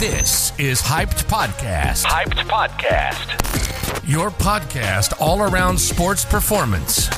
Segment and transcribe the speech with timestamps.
[0.00, 2.06] This is Hyped Podcast.
[2.06, 4.08] Hyped Podcast.
[4.08, 7.10] Your podcast all around sports performance.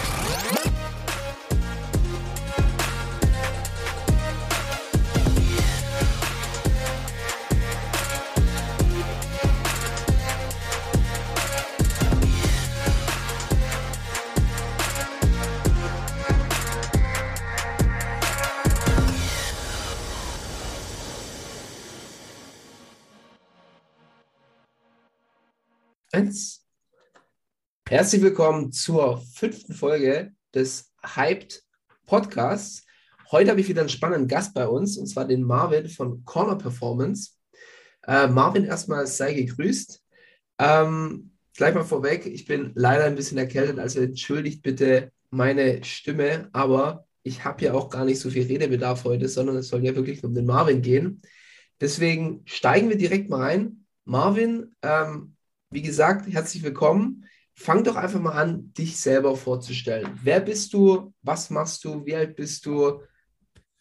[27.93, 31.63] Herzlich willkommen zur fünften Folge des Hyped
[32.07, 32.87] Podcasts.
[33.31, 36.57] Heute habe ich wieder einen spannenden Gast bei uns, und zwar den Marvin von Corner
[36.57, 37.33] Performance.
[38.07, 40.03] Äh, Marvin, erstmal sei gegrüßt.
[40.59, 46.49] Ähm, gleich mal vorweg, ich bin leider ein bisschen erkältet, also entschuldigt bitte meine Stimme,
[46.55, 49.95] aber ich habe ja auch gar nicht so viel Redebedarf heute, sondern es soll ja
[49.95, 51.21] wirklich um den Marvin gehen.
[51.79, 53.85] Deswegen steigen wir direkt mal ein.
[54.07, 55.37] Marvin, ähm,
[55.69, 57.27] wie gesagt, herzlich willkommen.
[57.63, 60.19] Fang doch einfach mal an, dich selber vorzustellen.
[60.25, 61.15] Wer bist du?
[61.23, 62.05] Was machst du?
[62.05, 63.01] Wie alt bist du?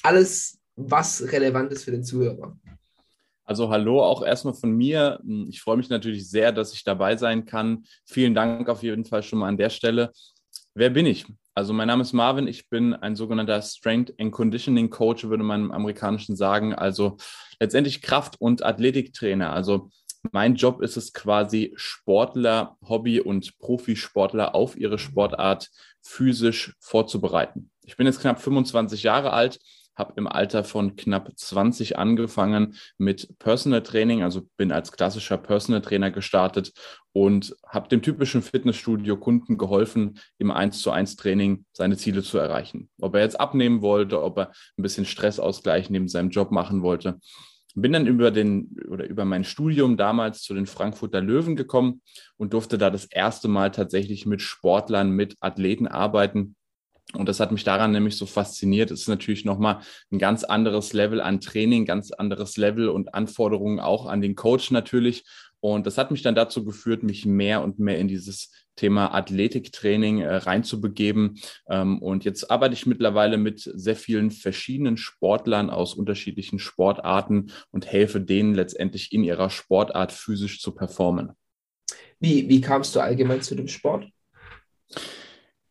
[0.04, 2.56] Alles, was relevant ist für den Zuhörer.
[3.44, 5.20] Also hallo auch erstmal von mir.
[5.50, 7.84] Ich freue mich natürlich sehr, dass ich dabei sein kann.
[8.06, 10.12] Vielen Dank auf jeden Fall schon mal an der Stelle.
[10.76, 11.26] Wer bin ich?
[11.56, 12.48] Also mein Name ist Marvin.
[12.48, 16.76] Ich bin ein sogenannter Strength and Conditioning Coach, würde man im Amerikanischen sagen.
[16.76, 17.18] Also
[17.59, 19.52] letztendlich Kraft- und Athletiktrainer.
[19.52, 19.90] Also
[20.32, 25.70] mein Job ist es quasi, Sportler, Hobby- und Profisportler auf ihre Sportart
[26.02, 27.72] physisch vorzubereiten.
[27.84, 29.60] Ich bin jetzt knapp 25 Jahre alt,
[29.96, 35.82] habe im Alter von knapp 20 angefangen mit Personal Training, also bin als klassischer Personal
[35.82, 36.72] Trainer gestartet
[37.12, 42.38] und habe dem typischen Fitnessstudio Kunden geholfen, im 1 zu 1 Training seine Ziele zu
[42.38, 42.90] erreichen.
[43.02, 47.20] Ob er jetzt abnehmen wollte, ob er ein bisschen Stressausgleich neben seinem Job machen wollte
[47.76, 52.02] bin dann über den oder über mein Studium damals zu den Frankfurter Löwen gekommen
[52.38, 56.56] und durfte da das erste Mal tatsächlich mit Sportlern, mit Athleten arbeiten.
[57.14, 58.92] Und das hat mich daran nämlich so fasziniert.
[58.92, 59.81] Es ist natürlich nochmal
[60.12, 64.72] ein ganz anderes Level an Training, ganz anderes Level und Anforderungen auch an den Coach
[64.72, 65.24] natürlich.
[65.62, 70.22] Und das hat mich dann dazu geführt, mich mehr und mehr in dieses Thema Athletiktraining
[70.22, 71.40] äh, reinzubegeben.
[71.70, 77.86] Ähm, und jetzt arbeite ich mittlerweile mit sehr vielen verschiedenen Sportlern aus unterschiedlichen Sportarten und
[77.86, 81.34] helfe denen letztendlich in ihrer Sportart physisch zu performen.
[82.20, 84.08] Wie, wie kamst du allgemein zu dem Sport?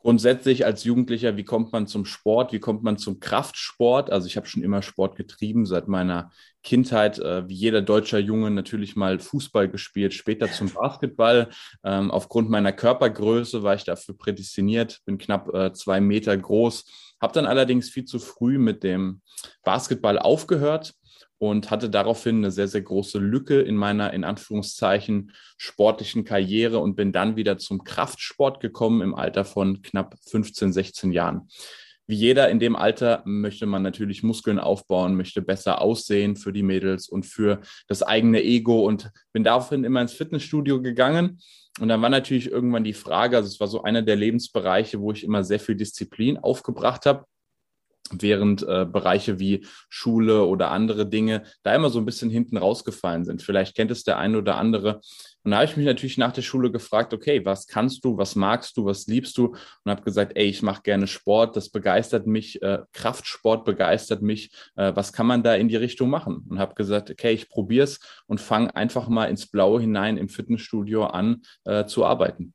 [0.01, 4.11] Grundsätzlich als Jugendlicher, wie kommt man zum Sport, wie kommt man zum Kraftsport?
[4.11, 6.31] Also ich habe schon immer Sport getrieben seit meiner
[6.63, 11.51] Kindheit, äh, wie jeder deutscher Junge natürlich mal Fußball gespielt, später zum Basketball.
[11.85, 16.85] Ähm, aufgrund meiner Körpergröße war ich dafür prädestiniert, bin knapp äh, zwei Meter groß,
[17.21, 19.21] habe dann allerdings viel zu früh mit dem
[19.63, 20.95] Basketball aufgehört
[21.41, 26.97] und hatte daraufhin eine sehr, sehr große Lücke in meiner, in Anführungszeichen, sportlichen Karriere und
[26.97, 31.49] bin dann wieder zum Kraftsport gekommen im Alter von knapp 15, 16 Jahren.
[32.07, 36.63] Wie jeder in dem Alter möchte man natürlich Muskeln aufbauen, möchte besser aussehen für die
[36.63, 41.41] Mädels und für das eigene Ego und bin daraufhin immer ins Fitnessstudio gegangen.
[41.81, 45.13] Und dann war natürlich irgendwann die Frage, also es war so einer der Lebensbereiche, wo
[45.13, 47.25] ich immer sehr viel Disziplin aufgebracht habe
[48.13, 53.25] während äh, Bereiche wie Schule oder andere Dinge da immer so ein bisschen hinten rausgefallen
[53.25, 53.43] sind.
[53.43, 55.01] Vielleicht kennt es der eine oder andere.
[55.43, 58.37] Und da habe ich mich natürlich nach der Schule gefragt, okay, was kannst du, was
[58.37, 59.47] magst du, was liebst du?
[59.47, 64.53] Und habe gesagt, ey, ich mache gerne Sport, das begeistert mich, äh, Kraftsport begeistert mich,
[64.77, 66.45] äh, was kann man da in die Richtung machen?
[66.49, 70.29] Und habe gesagt, okay, ich probiere es und fange einfach mal ins Blaue hinein im
[70.29, 72.53] Fitnessstudio an äh, zu arbeiten.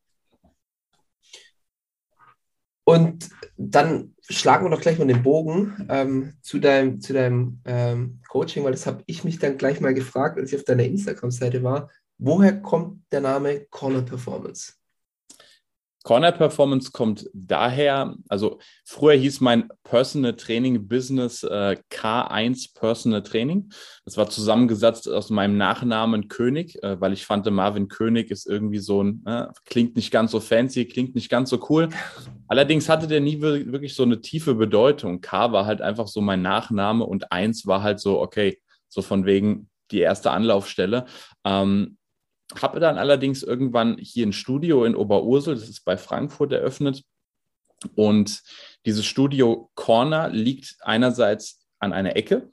[2.86, 8.22] Und dann schlagen wir doch gleich mal den Bogen ähm, zu deinem, zu deinem ähm,
[8.30, 11.64] Coaching, weil das habe ich mich dann gleich mal gefragt, als ich auf deiner Instagram-Seite
[11.64, 11.90] war.
[12.18, 14.74] Woher kommt der Name Corner Performance?
[16.06, 23.72] Corner Performance kommt daher, also früher hieß mein Personal Training Business äh, K1 Personal Training.
[24.06, 28.78] Das war zusammengesetzt aus meinem Nachnamen König, äh, weil ich fand, Marvin König ist irgendwie
[28.78, 31.90] so ein, äh, klingt nicht ganz so fancy, klingt nicht ganz so cool.
[32.48, 35.22] Allerdings hatte der nie wirklich so eine tiefe Bedeutung.
[35.22, 38.60] K war halt einfach so mein Nachname und 1 war halt so, okay,
[38.90, 41.06] so von wegen die erste Anlaufstelle.
[41.44, 41.98] Ähm,
[42.60, 47.04] habe dann allerdings irgendwann hier ein Studio in Oberursel, das ist bei Frankfurt eröffnet.
[47.96, 48.42] Und
[48.86, 52.52] dieses Studio Corner liegt einerseits an einer Ecke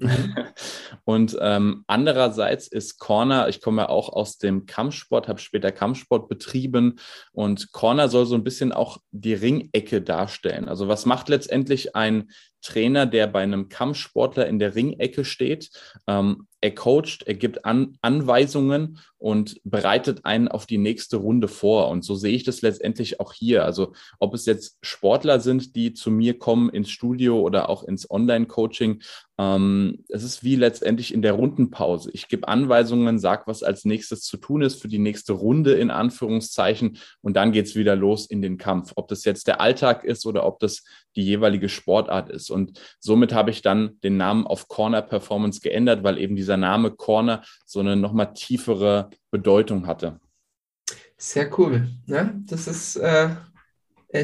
[0.00, 0.34] Mhm.
[1.04, 6.28] Und ähm, andererseits ist Corner, ich komme ja auch aus dem Kampfsport, habe später Kampfsport
[6.28, 6.98] betrieben
[7.32, 10.68] und Corner soll so ein bisschen auch die Ringecke darstellen.
[10.68, 12.30] Also was macht letztendlich ein
[12.62, 15.70] Trainer, der bei einem Kampfsportler in der Ringecke steht.
[16.06, 21.88] Ähm, er coacht, er gibt An Anweisungen und bereitet einen auf die nächste Runde vor.
[21.88, 23.64] Und so sehe ich das letztendlich auch hier.
[23.64, 28.10] Also ob es jetzt Sportler sind, die zu mir kommen ins Studio oder auch ins
[28.10, 29.00] Online-Coaching,
[29.38, 32.10] ähm, es ist wie letztendlich in der Rundenpause.
[32.12, 35.90] Ich gebe Anweisungen, sage, was als nächstes zu tun ist für die nächste Runde in
[35.90, 38.92] Anführungszeichen und dann geht's wieder los in den Kampf.
[38.96, 40.84] Ob das jetzt der Alltag ist oder ob das
[41.16, 42.50] die jeweilige Sportart ist.
[42.50, 46.90] Und somit habe ich dann den Namen auf Corner Performance geändert, weil eben dieser Name
[46.90, 50.20] Corner so eine nochmal tiefere Bedeutung hatte.
[51.16, 51.88] Sehr cool.
[52.06, 53.30] Ja, das ist äh,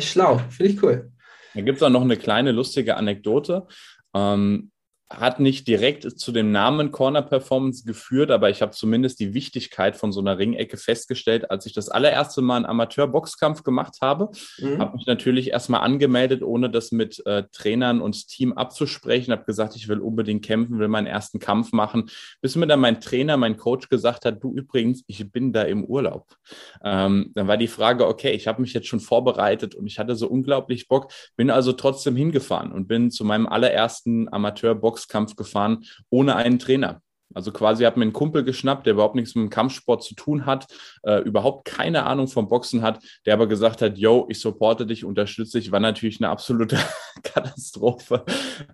[0.01, 0.39] schlau.
[0.51, 1.13] Finde ich cool.
[1.55, 3.67] Da gibt es auch noch eine kleine lustige Anekdote.
[4.15, 4.71] Ähm,
[5.09, 9.97] hat nicht direkt zu dem Namen Corner Performance geführt, aber ich habe zumindest die Wichtigkeit
[9.97, 14.31] von so einer Ringecke festgestellt, als ich das allererste Mal einen Amateur-Boxkampf gemacht habe.
[14.59, 14.79] Mhm.
[14.79, 19.31] Habe mich natürlich erstmal angemeldet, ohne das mit äh, Trainern und Team abzusprechen.
[19.31, 22.11] Habe gesagt, ich will unbedingt kämpfen, will meinen ersten Kampf machen.
[22.41, 25.85] Bis mir dann mein Trainer, mein Coach gesagt hat, du übrigens, ich bin da im
[25.85, 26.35] Urlaub.
[26.83, 30.17] Ähm, dann war die Frage, okay, ich habe mich jetzt schon vorbereitet und ich hatte
[30.17, 35.85] so unglaublich Bock, bin also trotzdem hingefahren und bin zu meinem allerersten Amateur-Boxkampf Boxkampf gefahren
[36.11, 37.03] ohne einen Trainer.
[37.35, 40.47] Also quasi hat mir einen Kumpel geschnappt, der überhaupt nichts mit dem Kampfsport zu tun
[40.47, 40.69] hat,
[41.03, 45.05] äh, überhaupt keine Ahnung vom Boxen hat, der aber gesagt hat, yo, ich supporte dich,
[45.05, 46.79] unterstütze dich, war natürlich eine absolute
[47.25, 48.25] Katastrophe.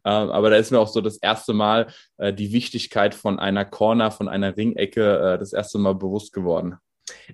[0.04, 1.88] Ähm, aber da ist mir auch so das erste Mal
[2.18, 6.76] äh, die Wichtigkeit von einer Corner, von einer Ringecke äh, das erste Mal bewusst geworden.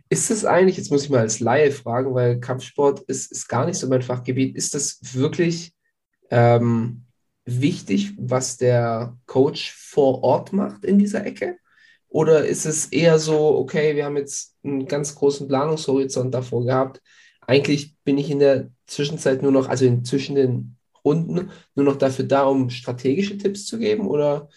[0.08, 3.66] Ist das eigentlich, jetzt muss ich mal als Laie fragen, weil Kampfsport ist, ist gar
[3.66, 5.72] nicht so mein Fachgebiet, ist das wirklich
[6.30, 7.07] ähm,
[7.48, 11.56] wichtig, was der Coach vor Ort macht in dieser Ecke?
[12.08, 17.02] Oder ist es eher so, okay, wir haben jetzt einen ganz großen Planungshorizont davor gehabt.
[17.46, 21.96] Eigentlich bin ich in der Zwischenzeit nur noch, also in zwischen den Runden, nur noch
[21.96, 24.06] dafür da, um strategische Tipps zu geben?
[24.06, 24.48] Oder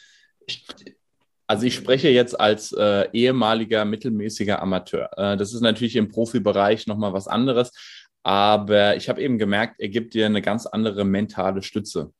[1.48, 5.10] also ich spreche jetzt als äh, ehemaliger mittelmäßiger Amateur.
[5.18, 7.72] Äh, das ist natürlich im Profibereich nochmal was anderes,
[8.24, 12.14] aber ich habe eben gemerkt, er gibt dir eine ganz andere mentale Stütze.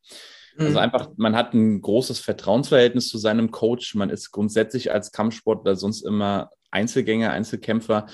[0.58, 0.78] Also mhm.
[0.78, 3.94] einfach, man hat ein großes Vertrauensverhältnis zu seinem Coach.
[3.94, 8.06] Man ist grundsätzlich als Kampfsportler sonst immer Einzelgänger, Einzelkämpfer.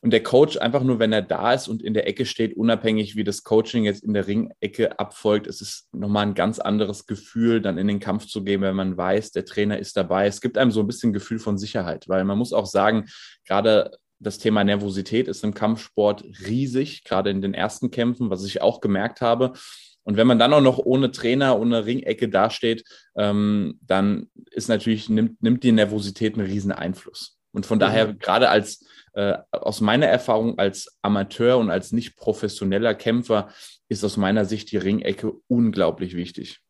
[0.00, 3.16] Und der Coach einfach nur, wenn er da ist und in der Ecke steht, unabhängig
[3.16, 7.60] wie das Coaching jetzt in der Ringecke abfolgt, ist es nochmal ein ganz anderes Gefühl,
[7.60, 10.28] dann in den Kampf zu gehen, wenn man weiß, der Trainer ist dabei.
[10.28, 13.06] Es gibt einem so ein bisschen Gefühl von Sicherheit, weil man muss auch sagen,
[13.44, 13.90] gerade
[14.20, 18.80] das Thema Nervosität ist im Kampfsport riesig, gerade in den ersten Kämpfen, was ich auch
[18.80, 19.52] gemerkt habe.
[20.08, 22.82] Und wenn man dann auch noch ohne Trainer, ohne Ringecke dasteht,
[23.14, 27.36] ähm, dann ist natürlich, nimmt, nimmt die Nervosität einen riesen Einfluss.
[27.52, 27.80] Und von mhm.
[27.80, 33.50] daher, gerade als äh, aus meiner Erfahrung als Amateur und als nicht professioneller Kämpfer,
[33.90, 36.62] ist aus meiner Sicht die Ringecke unglaublich wichtig.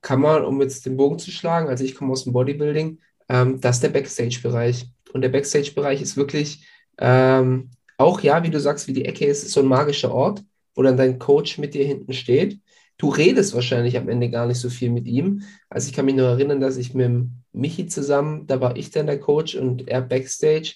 [0.00, 3.60] Kann man, um jetzt den Bogen zu schlagen, also ich komme aus dem Bodybuilding, ähm,
[3.60, 4.86] das ist der Backstage-Bereich.
[5.12, 6.66] Und der Backstage-Bereich ist wirklich
[6.96, 10.42] ähm, auch, ja, wie du sagst, wie die Ecke ist, so ein magischer Ort
[10.74, 12.60] wo dann dein Coach mit dir hinten steht.
[12.96, 15.42] Du redest wahrscheinlich am Ende gar nicht so viel mit ihm.
[15.68, 19.06] Also ich kann mich nur erinnern, dass ich mit Michi zusammen, da war ich dann
[19.06, 20.74] der Coach und er backstage,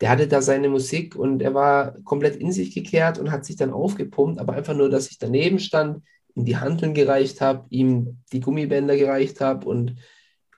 [0.00, 3.56] der hatte da seine Musik und er war komplett in sich gekehrt und hat sich
[3.56, 6.02] dann aufgepumpt, aber einfach nur, dass ich daneben stand,
[6.34, 9.96] ihm die Handeln gereicht habe, ihm die Gummibänder gereicht habe und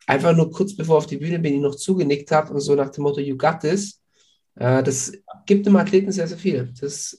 [0.06, 2.90] einfach nur kurz bevor auf die Bühne bin, ich noch zugenickt habe und so nach
[2.90, 4.00] dem Motto, you got this.
[4.55, 5.12] Äh, das
[5.47, 6.73] gibt dem Athleten sehr, sehr viel.
[6.81, 7.19] Das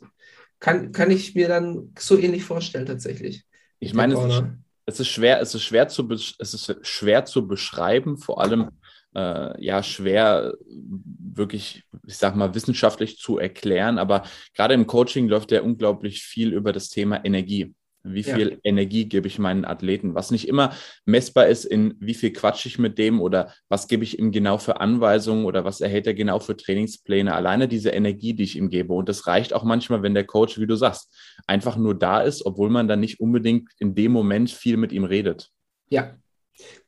[0.59, 3.43] kann, kann ich mir dann so ähnlich vorstellen tatsächlich.
[3.79, 4.43] Ich meine, es ist,
[4.85, 8.69] es ist, schwer, es ist schwer zu, es ist schwer zu beschreiben, vor allem
[9.15, 13.97] äh, ja schwer wirklich, ich sag mal, wissenschaftlich zu erklären.
[13.99, 14.23] Aber
[14.55, 17.73] gerade im Coaching läuft ja unglaublich viel über das Thema Energie.
[18.13, 18.57] Wie viel ja.
[18.63, 20.15] Energie gebe ich meinen Athleten?
[20.15, 20.73] Was nicht immer
[21.05, 24.57] messbar ist, in wie viel quatsche ich mit dem oder was gebe ich ihm genau
[24.57, 27.33] für Anweisungen oder was erhält er genau für Trainingspläne.
[27.33, 28.93] Alleine diese Energie, die ich ihm gebe.
[28.93, 31.13] Und das reicht auch manchmal, wenn der Coach, wie du sagst,
[31.47, 35.03] einfach nur da ist, obwohl man dann nicht unbedingt in dem Moment viel mit ihm
[35.03, 35.49] redet.
[35.89, 36.15] Ja.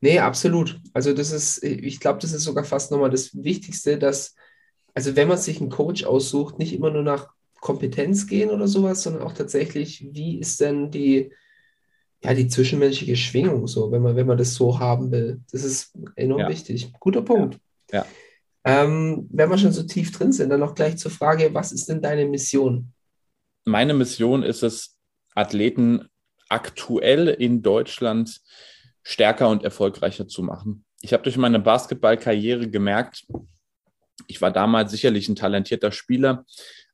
[0.01, 0.79] Nee, absolut.
[0.93, 4.35] Also das ist, ich glaube, das ist sogar fast nochmal das Wichtigste, dass,
[4.93, 7.29] also wenn man sich einen Coach aussucht, nicht immer nur nach
[7.61, 11.31] Kompetenz gehen oder sowas, sondern auch tatsächlich, wie ist denn die,
[12.23, 15.41] ja, die zwischenmenschliche Schwingung so, wenn man, wenn man das so haben will.
[15.51, 16.49] Das ist enorm ja.
[16.49, 16.91] wichtig.
[16.99, 17.59] Guter Punkt.
[17.91, 18.05] Ja.
[18.65, 21.87] Ähm, wenn wir schon so tief drin sind, dann noch gleich zur Frage, was ist
[21.87, 22.93] denn deine Mission?
[23.65, 24.97] Meine Mission ist es,
[25.35, 26.09] Athleten
[26.49, 28.41] aktuell in Deutschland
[29.03, 30.83] stärker und erfolgreicher zu machen.
[31.01, 33.25] Ich habe durch meine Basketballkarriere gemerkt,
[34.27, 36.45] ich war damals sicherlich ein talentierter Spieler,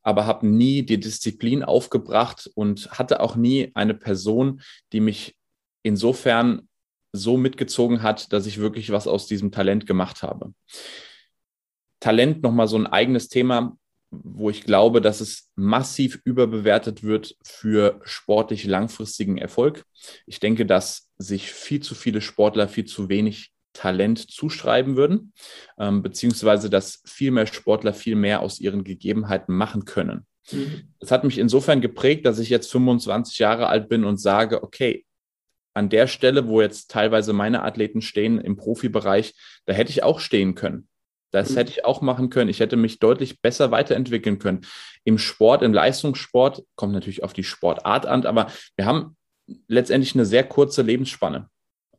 [0.05, 4.61] aber habe nie die Disziplin aufgebracht und hatte auch nie eine Person,
[4.93, 5.35] die mich
[5.81, 6.69] insofern
[7.11, 10.53] so mitgezogen hat, dass ich wirklich was aus diesem Talent gemacht habe.
[11.99, 13.77] Talent nochmal so ein eigenes Thema,
[14.11, 19.85] wo ich glaube, dass es massiv überbewertet wird für sportlich langfristigen Erfolg.
[20.27, 25.33] Ich denke, dass sich viel zu viele Sportler viel zu wenig Talent zuschreiben würden,
[25.77, 30.25] ähm, beziehungsweise dass viel mehr Sportler viel mehr aus ihren Gegebenheiten machen können.
[30.51, 30.93] Mhm.
[30.99, 35.05] Das hat mich insofern geprägt, dass ich jetzt 25 Jahre alt bin und sage, okay,
[35.73, 39.33] an der Stelle, wo jetzt teilweise meine Athleten stehen im Profibereich,
[39.65, 40.87] da hätte ich auch stehen können.
[41.31, 41.55] Das mhm.
[41.57, 42.49] hätte ich auch machen können.
[42.49, 44.61] Ich hätte mich deutlich besser weiterentwickeln können.
[45.03, 49.17] Im Sport, im Leistungssport, kommt natürlich auf die Sportart an, aber wir haben
[49.67, 51.49] letztendlich eine sehr kurze Lebensspanne.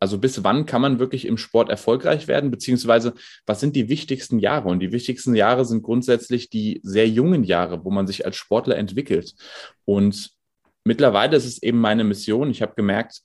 [0.00, 3.14] Also bis wann kann man wirklich im Sport erfolgreich werden, beziehungsweise
[3.46, 4.68] was sind die wichtigsten Jahre?
[4.68, 8.76] Und die wichtigsten Jahre sind grundsätzlich die sehr jungen Jahre, wo man sich als Sportler
[8.76, 9.34] entwickelt.
[9.84, 10.30] Und
[10.84, 12.50] mittlerweile ist es eben meine Mission.
[12.50, 13.22] Ich habe gemerkt,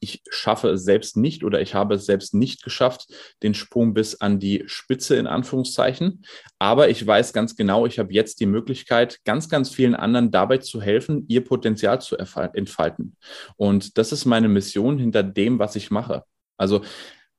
[0.00, 3.06] ich schaffe es selbst nicht oder ich habe es selbst nicht geschafft,
[3.42, 6.24] den Sprung bis an die Spitze in Anführungszeichen.
[6.58, 10.58] Aber ich weiß ganz genau, ich habe jetzt die Möglichkeit, ganz, ganz vielen anderen dabei
[10.58, 13.16] zu helfen, ihr Potenzial zu entfalten.
[13.56, 16.24] Und das ist meine Mission hinter dem, was ich mache.
[16.56, 16.82] Also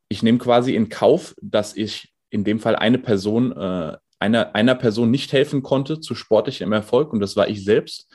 [0.10, 4.76] ich nehme quasi in Kauf, dass ich in dem Fall eine Person, äh, einer, einer
[4.76, 8.08] Person nicht helfen konnte zu sportlichem Erfolg und das war ich selbst.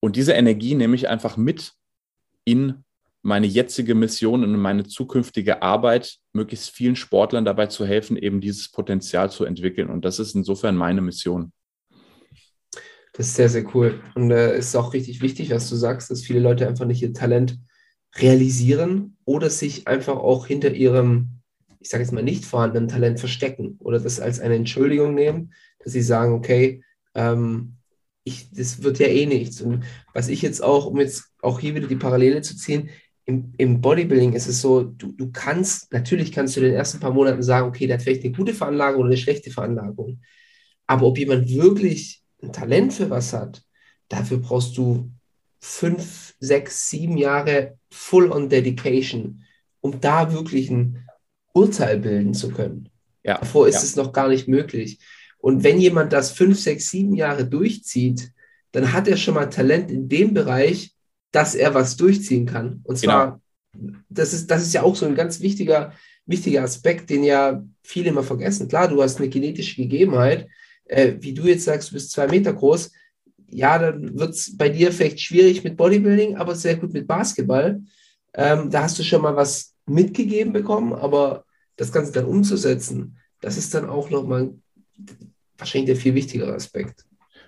[0.00, 1.72] Und diese Energie nehme ich einfach mit
[2.44, 2.84] in
[3.22, 8.70] meine jetzige Mission und meine zukünftige Arbeit, möglichst vielen Sportlern dabei zu helfen, eben dieses
[8.70, 9.90] Potenzial zu entwickeln.
[9.90, 11.52] Und das ist insofern meine Mission.
[13.12, 14.00] Das ist sehr, sehr cool.
[14.14, 17.02] Und es äh, ist auch richtig wichtig, was du sagst, dass viele Leute einfach nicht
[17.02, 17.58] ihr Talent
[18.16, 21.40] realisieren oder sich einfach auch hinter ihrem,
[21.80, 25.92] ich sage jetzt mal, nicht vorhandenen Talent verstecken oder das als eine Entschuldigung nehmen, dass
[25.92, 26.82] sie sagen, okay,
[27.14, 27.76] ähm,
[28.24, 29.60] ich, das wird ja eh nichts.
[29.60, 29.84] Und
[30.14, 32.90] was ich jetzt auch, um jetzt auch hier wieder die Parallele zu ziehen,
[33.24, 37.00] im, im Bodybuilding ist es so, du, du kannst, natürlich kannst du in den ersten
[37.00, 40.20] paar Monaten sagen, okay, der hat vielleicht eine gute Veranlagung oder eine schlechte Veranlagung.
[40.86, 43.62] Aber ob jemand wirklich ein Talent für was hat,
[44.08, 45.10] dafür brauchst du
[45.60, 49.44] fünf, sechs, sieben Jahre Full-on Dedication,
[49.80, 51.06] um da wirklich ein
[51.52, 52.88] Urteil bilden zu können.
[53.22, 53.82] Ja, Davor ist ja.
[53.82, 54.98] es noch gar nicht möglich.
[55.38, 58.32] Und wenn jemand das fünf, sechs, sieben Jahre durchzieht,
[58.72, 60.94] dann hat er schon mal Talent in dem Bereich,
[61.32, 62.80] dass er was durchziehen kann.
[62.84, 63.40] Und zwar,
[63.72, 63.98] genau.
[64.08, 65.92] das, ist, das ist ja auch so ein ganz wichtiger,
[66.26, 68.68] wichtiger Aspekt, den ja viele immer vergessen.
[68.68, 70.48] Klar, du hast eine genetische Gegebenheit.
[70.84, 72.92] Äh, wie du jetzt sagst, du bist zwei Meter groß.
[73.48, 77.82] Ja, dann wird es bei dir vielleicht schwierig mit Bodybuilding, aber sehr gut mit Basketball.
[78.34, 81.44] Ähm, da hast du schon mal was mitgegeben bekommen, aber
[81.76, 84.54] das Ganze dann umzusetzen, das ist dann auch nochmal
[85.58, 87.04] wahrscheinlich der viel wichtigere Aspekt.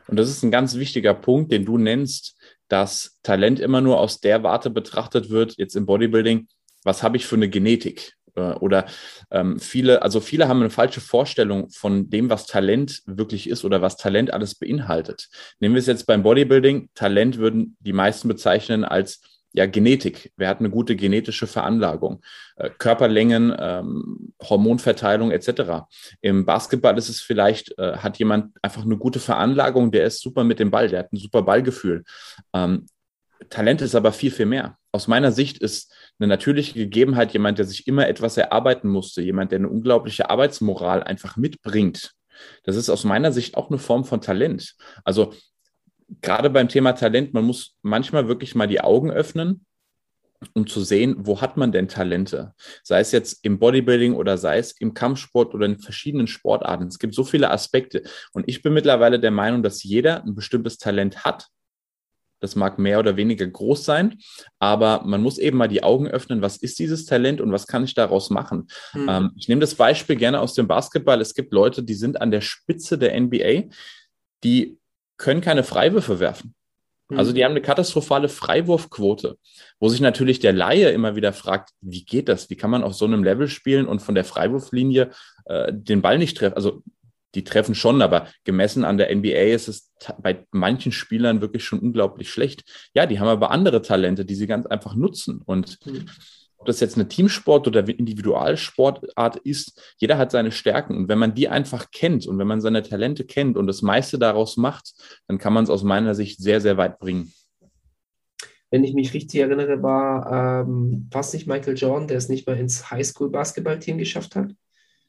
[0.09, 2.37] Und das ist ein ganz wichtiger Punkt, den du nennst,
[2.73, 6.49] dass Talent immer nur aus der Warte betrachtet wird, jetzt im Bodybuilding,
[6.85, 8.15] was habe ich für eine Genetik?
[8.35, 8.87] Äh, oder
[9.31, 13.83] ähm, viele, also viele haben eine falsche Vorstellung von dem, was Talent wirklich ist oder
[13.83, 15.29] was Talent alles beinhaltet.
[15.61, 16.89] Nehmen wir es jetzt beim Bodybuilding.
[16.95, 19.21] Talent würden die meisten bezeichnen als
[19.53, 20.33] ja, Genetik.
[20.37, 22.23] Wer hat eine gute genetische Veranlagung?
[22.57, 25.87] Äh, Körperlängen, ähm, Hormonverteilung etc.
[26.21, 30.45] Im Basketball ist es vielleicht, äh, hat jemand einfach eine gute Veranlagung, der ist super
[30.45, 32.05] mit dem Ball, der hat ein super Ballgefühl.
[32.55, 32.87] Ähm,
[33.51, 34.79] Talent ist aber viel, viel mehr.
[34.93, 39.53] Aus meiner Sicht ist eine natürliche Gegebenheit jemand, der sich immer etwas erarbeiten musste, jemand,
[39.53, 42.13] der eine unglaubliche Arbeitsmoral einfach mitbringt.
[42.65, 44.75] Das ist aus meiner Sicht auch eine Form von Talent.
[45.05, 45.35] Also
[46.21, 49.65] gerade beim Thema Talent, man muss manchmal wirklich mal die Augen öffnen,
[50.55, 52.55] um zu sehen, wo hat man denn Talente?
[52.83, 56.89] Sei es jetzt im Bodybuilding oder sei es im Kampfsport oder in verschiedenen Sportarten.
[56.89, 58.03] Es gibt so viele Aspekte.
[58.33, 61.49] Und ich bin mittlerweile der Meinung, dass jeder ein bestimmtes Talent hat.
[62.41, 64.19] Das mag mehr oder weniger groß sein,
[64.59, 67.85] aber man muss eben mal die Augen öffnen, was ist dieses Talent und was kann
[67.85, 68.67] ich daraus machen.
[68.95, 69.09] Mhm.
[69.09, 71.21] Ähm, ich nehme das Beispiel gerne aus dem Basketball.
[71.21, 73.71] Es gibt Leute, die sind an der Spitze der NBA,
[74.43, 74.77] die
[75.17, 76.55] können keine Freiwürfe werfen.
[77.17, 77.35] Also mhm.
[77.35, 79.37] die haben eine katastrophale Freiwurfquote,
[79.79, 82.49] wo sich natürlich der Laie immer wieder fragt, wie geht das?
[82.51, 85.11] Wie kann man auf so einem Level spielen und von der Freiwurflinie
[85.45, 86.57] äh, den Ball nicht treffen?
[86.57, 86.83] Also
[87.35, 91.81] die treffen schon, aber gemessen an der NBA ist es bei manchen Spielern wirklich schon
[91.81, 92.65] unglaublich schlecht.
[92.95, 95.41] Ja, die haben aber andere Talente, die sie ganz einfach nutzen.
[95.45, 96.09] Und mhm
[96.63, 100.97] ob das jetzt eine Teamsport oder Individualsportart ist, jeder hat seine Stärken.
[100.97, 104.17] Und wenn man die einfach kennt und wenn man seine Talente kennt und das meiste
[104.17, 104.93] daraus macht,
[105.27, 107.33] dann kann man es aus meiner Sicht sehr, sehr weit bringen.
[108.71, 112.57] Wenn ich mich richtig erinnere, war ähm, fast nicht Michael Jordan, der es nicht mal
[112.57, 114.53] ins Highschool-Basketballteam geschafft hat.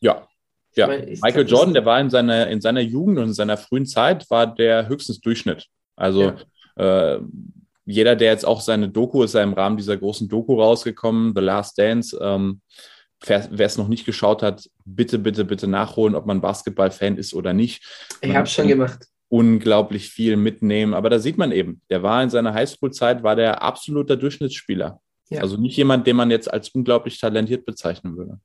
[0.01, 0.27] Ja,
[0.75, 3.86] ja, meine, Michael Jordan, der war in seiner, in seiner Jugend und in seiner frühen
[3.86, 5.67] Zeit, war der höchstens Durchschnitt.
[5.95, 6.33] Also
[6.77, 7.13] ja.
[7.13, 7.22] äh,
[7.85, 11.41] jeder, der jetzt auch seine Doku ist ja im Rahmen dieser großen Doku rausgekommen, The
[11.41, 12.17] Last Dance.
[12.21, 12.61] Ähm,
[13.25, 17.53] wer es noch nicht geschaut hat, bitte, bitte, bitte nachholen, ob man Basketball-Fan ist oder
[17.53, 17.85] nicht.
[18.21, 19.07] Ich habe schon gemacht.
[19.29, 20.93] Unglaublich viel mitnehmen.
[20.93, 25.01] Aber da sieht man eben, der war in seiner Highschool-Zeit, war der absoluter Durchschnittsspieler.
[25.29, 25.41] Ja.
[25.41, 28.39] Also nicht jemand, den man jetzt als unglaublich talentiert bezeichnen würde.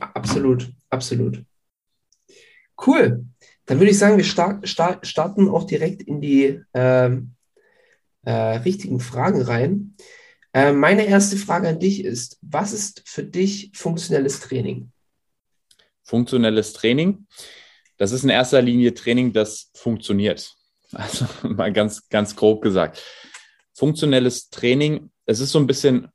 [0.00, 1.44] Absolut, absolut.
[2.84, 3.24] Cool.
[3.66, 7.34] Dann würde ich sagen, wir start, start, starten auch direkt in die ähm,
[8.24, 9.96] äh, richtigen Fragen rein.
[10.52, 14.92] Äh, meine erste Frage an dich ist, was ist für dich funktionelles Training?
[16.02, 17.26] Funktionelles Training,
[17.96, 20.54] das ist in erster Linie Training, das funktioniert.
[20.94, 23.02] Also mal ganz, ganz grob gesagt.
[23.72, 26.08] Funktionelles Training, es ist so ein bisschen,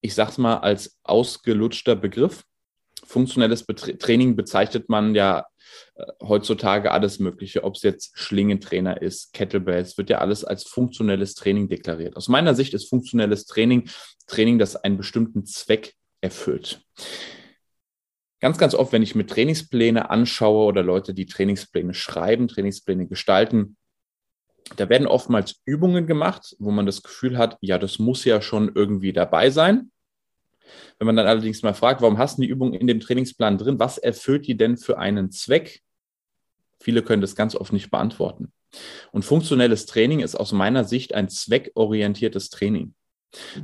[0.00, 2.44] ich sag's mal, als ausgelutschter Begriff.
[3.02, 5.44] Funktionelles Betra Training bezeichnet man ja
[6.22, 11.68] heutzutage alles Mögliche, ob es jetzt Schlingentrainer ist, Kettlebells, wird ja alles als funktionelles Training
[11.68, 12.16] deklariert.
[12.16, 13.88] Aus meiner Sicht ist funktionelles Training
[14.26, 16.84] Training, das einen bestimmten Zweck erfüllt.
[18.40, 23.76] Ganz, ganz oft, wenn ich mir Trainingspläne anschaue oder Leute, die Trainingspläne schreiben, Trainingspläne gestalten,
[24.76, 28.72] da werden oftmals Übungen gemacht, wo man das Gefühl hat, ja, das muss ja schon
[28.74, 29.92] irgendwie dabei sein.
[30.98, 33.78] Wenn man dann allerdings mal fragt, warum hast du die Übung in dem Trainingsplan drin?
[33.78, 35.82] Was erfüllt die denn für einen Zweck?
[36.80, 38.52] Viele können das ganz oft nicht beantworten.
[39.12, 42.94] Und funktionelles Training ist aus meiner Sicht ein zweckorientiertes Training.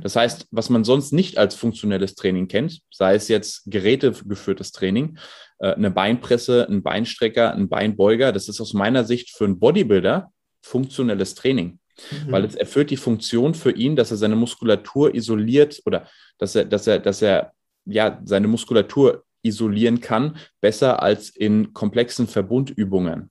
[0.01, 5.17] Das heißt, was man sonst nicht als funktionelles Training kennt, sei es jetzt gerätegeführtes Training,
[5.59, 10.31] äh, eine Beinpresse, ein Beinstrecker, ein Beinbeuger, das ist aus meiner Sicht für einen Bodybuilder
[10.61, 11.79] funktionelles Training.
[12.11, 12.31] Mhm.
[12.31, 16.65] Weil es erfüllt die Funktion für ihn, dass er seine Muskulatur isoliert oder dass er,
[16.65, 17.53] dass er, dass er
[17.85, 23.29] ja seine Muskulatur isolieren kann, besser als in komplexen Verbundübungen.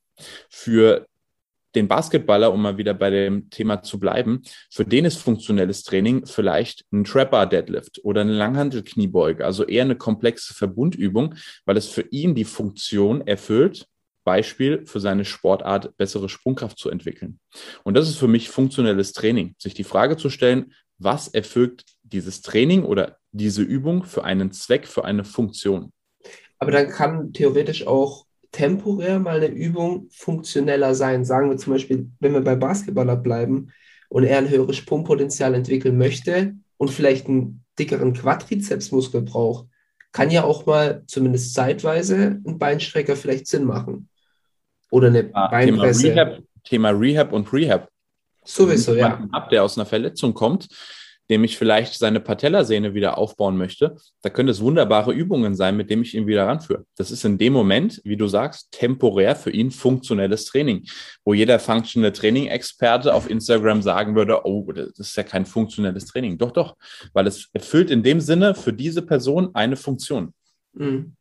[0.49, 1.07] Für
[1.75, 6.27] den Basketballer, um mal wieder bei dem Thema zu bleiben, für den ist funktionelles Training
[6.27, 12.03] vielleicht ein Trapper Deadlift oder eine Langhantelkniebeuge, also eher eine komplexe Verbundübung, weil es für
[12.11, 13.87] ihn die Funktion erfüllt,
[14.25, 17.41] Beispiel für seine Sportart bessere Sprungkraft zu entwickeln.
[17.83, 22.43] Und das ist für mich funktionelles Training, sich die Frage zu stellen, was erfüllt dieses
[22.43, 25.93] Training oder diese Übung für einen Zweck, für eine Funktion.
[26.63, 31.25] Aber dann kann theoretisch auch temporär mal eine Übung funktioneller sein.
[31.25, 33.73] Sagen wir zum Beispiel, wenn wir bei Basketballer bleiben
[34.09, 39.67] und er ein höheres Sprungpotenzial entwickeln möchte und vielleicht einen dickeren Quadrizepsmuskel braucht,
[40.13, 44.09] kann ja auch mal zumindest zeitweise ein Beinstrecker vielleicht Sinn machen.
[44.93, 46.03] Oder eine ah, Beinpresse.
[46.03, 47.89] Thema Rehab, Thema Rehab und Rehab.
[48.45, 49.27] Sowieso, ja.
[49.33, 50.69] Ab, der aus einer Verletzung kommt,
[51.31, 55.91] dem ich vielleicht seine Patellasehne wieder aufbauen möchte, da können es wunderbare Übungen sein, mit
[55.91, 56.85] denen ich ihn wieder ranführe.
[56.97, 60.85] Das ist in dem Moment, wie du sagst, temporär für ihn funktionelles Training,
[61.25, 66.07] wo jeder Functional Training Experte auf Instagram sagen würde, oh, das ist ja kein funktionelles
[66.07, 66.39] Training.
[66.39, 66.77] Doch, doch,
[67.13, 70.35] weil es erfüllt in dem Sinne für diese Person eine Funktion.
[70.75, 71.17] Mhm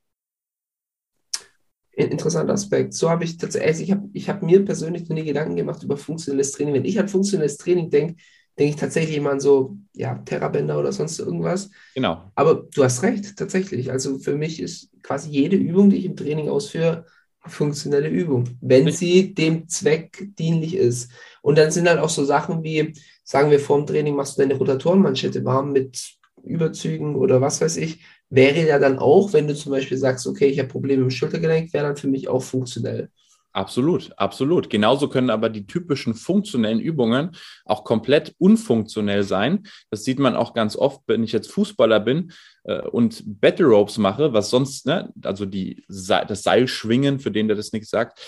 [1.93, 2.93] interessanter Aspekt.
[2.93, 5.97] So habe ich tatsächlich, ich habe ich hab mir persönlich noch nie Gedanken gemacht über
[5.97, 6.73] funktionelles Training.
[6.73, 8.15] Wenn ich an funktionelles Training denke,
[8.61, 11.71] denke ich tatsächlich immer an so, ja, Terrabänder oder sonst irgendwas.
[11.95, 12.31] Genau.
[12.35, 13.89] Aber du hast recht, tatsächlich.
[13.89, 17.05] Also für mich ist quasi jede Übung, die ich im Training ausführe,
[17.41, 21.11] eine funktionelle Übung, wenn ich sie dem Zweck dienlich ist.
[21.41, 22.93] Und dann sind halt auch so Sachen wie,
[23.23, 27.77] sagen wir, vor dem Training machst du deine Rotatorenmanschette warm mit Überzügen oder was weiß
[27.77, 31.09] ich, wäre ja dann auch, wenn du zum Beispiel sagst, okay, ich habe Probleme im
[31.09, 33.09] Schultergelenk, wäre dann für mich auch funktionell.
[33.53, 34.69] Absolut, absolut.
[34.69, 37.31] Genauso können aber die typischen funktionellen Übungen
[37.65, 39.63] auch komplett unfunktionell sein.
[39.89, 42.31] Das sieht man auch ganz oft, wenn ich jetzt Fußballer bin
[42.63, 47.57] äh, und Battle Ropes mache, was sonst, ne, also die, das Seilschwingen, für den der
[47.57, 48.19] das nicht sagt,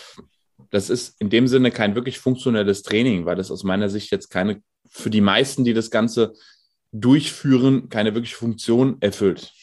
[0.71, 4.29] das ist in dem Sinne kein wirklich funktionelles Training, weil das aus meiner Sicht jetzt
[4.29, 6.33] keine, für die meisten, die das Ganze
[6.91, 9.53] durchführen, keine wirkliche Funktion erfüllt.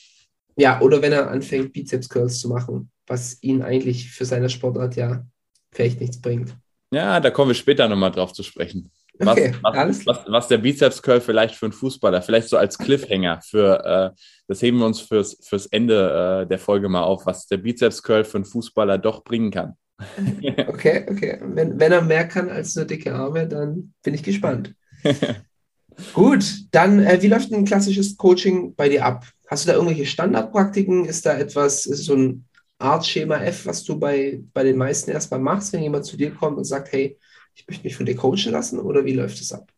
[0.56, 4.96] Ja, oder wenn er anfängt, Bizeps Curls zu machen, was ihn eigentlich für seine Sportart
[4.96, 5.24] ja
[5.72, 6.54] vielleicht nichts bringt.
[6.92, 8.90] Ja, da kommen wir später nochmal drauf zu sprechen.
[9.18, 12.78] Was, okay, was, was, was, der Bizeps Curl vielleicht für einen Fußballer, vielleicht so als
[12.78, 17.26] Cliffhanger für, äh, das heben wir uns fürs, fürs Ende äh, der Folge mal auf,
[17.26, 19.74] was der Bizeps Curl für einen Fußballer doch bringen kann.
[20.68, 21.38] okay, okay.
[21.42, 24.74] Wenn, wenn er mehr kann als nur dicke Arme, dann bin ich gespannt.
[26.14, 29.26] Gut, dann, äh, wie läuft ein klassisches Coaching bei dir ab?
[29.48, 31.04] Hast du da irgendwelche Standardpraktiken?
[31.04, 32.46] Ist da etwas, ist so ein
[32.80, 36.32] Art Schema F, was du bei, bei den meisten erstmal machst, wenn jemand zu dir
[36.32, 37.18] kommt und sagt, hey,
[37.54, 39.70] ich möchte mich von dir coachen lassen oder wie läuft es ab?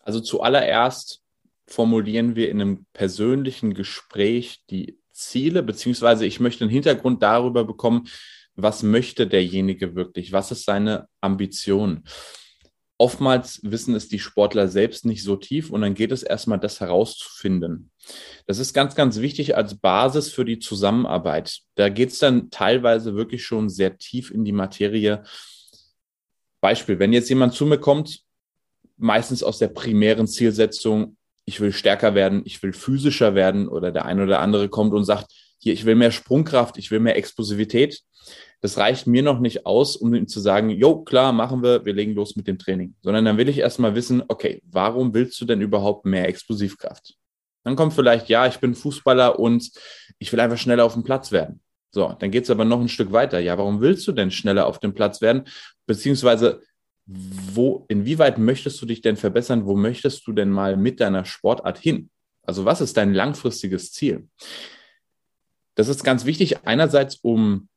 [0.00, 1.22] Also zuallererst
[1.66, 8.08] formulieren wir in einem persönlichen Gespräch die Ziele, beziehungsweise ich möchte einen Hintergrund darüber bekommen,
[8.56, 12.04] was möchte derjenige wirklich, was ist seine Ambition.
[12.98, 16.80] Oftmals wissen es die Sportler selbst nicht so tief und dann geht es erstmal, das
[16.80, 17.90] herauszufinden.
[18.46, 21.60] Das ist ganz, ganz wichtig als Basis für die Zusammenarbeit.
[21.74, 25.24] Da geht es dann teilweise wirklich schon sehr tief in die Materie.
[26.60, 28.20] Beispiel, wenn jetzt jemand zu mir kommt,
[28.96, 34.04] meistens aus der primären Zielsetzung, ich will stärker werden, ich will physischer werden oder der
[34.04, 35.32] eine oder andere kommt und sagt,
[35.64, 38.00] hier, ich will mehr Sprungkraft, ich will mehr Explosivität.
[38.60, 41.92] Das reicht mir noch nicht aus, um ihm zu sagen, jo, klar, machen wir, wir
[41.92, 42.94] legen los mit dem Training.
[43.02, 47.14] Sondern dann will ich erstmal wissen, okay, warum willst du denn überhaupt mehr Explosivkraft?
[47.64, 49.70] Dann kommt vielleicht, ja, ich bin Fußballer und
[50.18, 51.60] ich will einfach schneller auf dem Platz werden.
[51.90, 53.38] So, dann geht es aber noch ein Stück weiter.
[53.38, 55.44] Ja, warum willst du denn schneller auf dem Platz werden?
[55.86, 56.60] Beziehungsweise,
[57.06, 59.66] wo, inwieweit möchtest du dich denn verbessern?
[59.66, 62.10] Wo möchtest du denn mal mit deiner Sportart hin?
[62.42, 64.28] Also, was ist dein langfristiges Ziel?
[65.74, 67.68] Das ist ganz wichtig, einerseits, um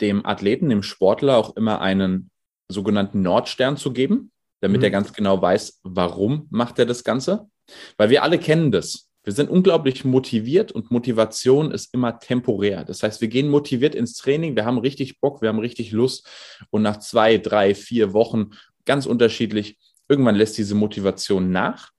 [0.00, 2.30] dem Athleten, dem Sportler auch immer einen
[2.68, 4.84] sogenannten Nordstern zu geben, damit mhm.
[4.84, 7.48] er ganz genau weiß, warum macht er das Ganze.
[7.96, 9.10] Weil wir alle kennen das.
[9.24, 12.84] Wir sind unglaublich motiviert und Motivation ist immer temporär.
[12.84, 16.28] Das heißt, wir gehen motiviert ins Training, wir haben richtig Bock, wir haben richtig Lust
[16.70, 18.50] und nach zwei, drei, vier Wochen,
[18.84, 21.90] ganz unterschiedlich, irgendwann lässt diese Motivation nach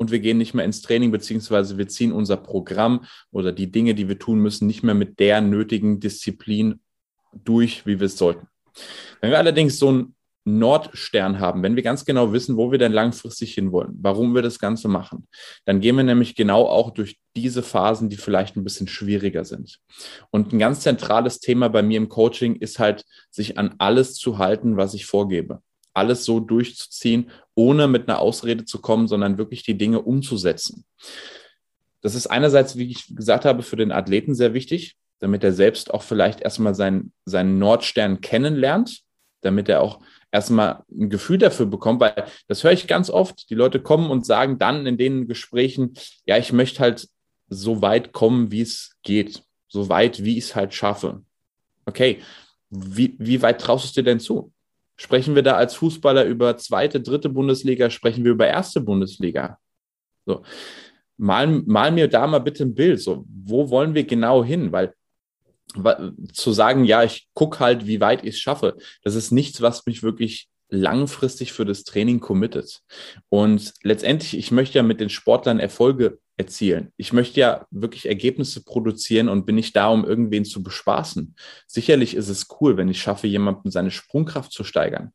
[0.00, 3.94] und wir gehen nicht mehr ins Training, beziehungsweise wir ziehen unser Programm oder die Dinge,
[3.94, 6.80] die wir tun müssen, nicht mehr mit der nötigen Disziplin
[7.44, 8.48] durch, wie wir es sollten.
[9.20, 10.14] Wenn wir allerdings so einen
[10.46, 14.58] Nordstern haben, wenn wir ganz genau wissen, wo wir denn langfristig hinwollen, warum wir das
[14.58, 15.28] Ganze machen,
[15.66, 19.80] dann gehen wir nämlich genau auch durch diese Phasen, die vielleicht ein bisschen schwieriger sind.
[20.30, 24.38] Und ein ganz zentrales Thema bei mir im Coaching ist halt, sich an alles zu
[24.38, 25.60] halten, was ich vorgebe
[25.94, 30.86] alles so durchzuziehen, ohne mit einer Ausrede zu kommen, sondern wirklich die Dinge umzusetzen.
[32.00, 35.92] Das ist einerseits, wie ich gesagt habe, für den Athleten sehr wichtig, damit er selbst
[35.92, 39.02] auch vielleicht erstmal seinen, seinen Nordstern kennenlernt,
[39.42, 40.00] damit er auch
[40.32, 43.50] erstmal ein Gefühl dafür bekommt, weil das höre ich ganz oft.
[43.50, 45.92] Die Leute kommen und sagen dann in den Gesprächen,
[46.24, 47.08] ja, ich möchte halt
[47.50, 51.22] so weit kommen, wie es geht, so weit, wie ich es halt schaffe.
[51.84, 52.22] Okay,
[52.70, 54.50] wie, wie weit traust du es dir denn zu?
[55.00, 57.88] Sprechen wir da als Fußballer über zweite, dritte Bundesliga?
[57.88, 59.58] Sprechen wir über erste Bundesliga?
[60.26, 60.42] So.
[61.16, 63.00] Mal, mal mir da mal bitte ein Bild.
[63.00, 64.72] So, wo wollen wir genau hin?
[64.72, 64.92] Weil,
[66.34, 69.86] zu sagen, ja, ich gucke halt, wie weit ich es schaffe, das ist nichts, was
[69.86, 72.82] mich wirklich langfristig für das Training committet.
[73.30, 76.92] Und letztendlich, ich möchte ja mit den Sportlern Erfolge erzielen.
[76.96, 81.34] Ich möchte ja wirklich Ergebnisse produzieren und bin nicht da, um irgendwen zu bespaßen.
[81.66, 85.12] Sicherlich ist es cool, wenn ich schaffe, jemandem seine Sprungkraft zu steigern.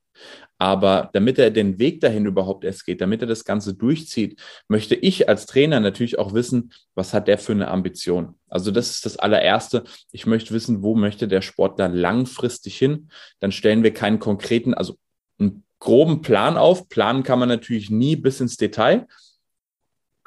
[0.57, 4.95] Aber damit er den Weg dahin überhaupt erst geht, damit er das Ganze durchzieht, möchte
[4.95, 8.35] ich als Trainer natürlich auch wissen, was hat der für eine Ambition.
[8.47, 9.83] Also das ist das allererste.
[10.11, 13.09] Ich möchte wissen, wo möchte der Sportler langfristig hin.
[13.39, 14.95] Dann stellen wir keinen konkreten, also
[15.39, 16.87] einen groben Plan auf.
[16.87, 19.07] Planen kann man natürlich nie bis ins Detail.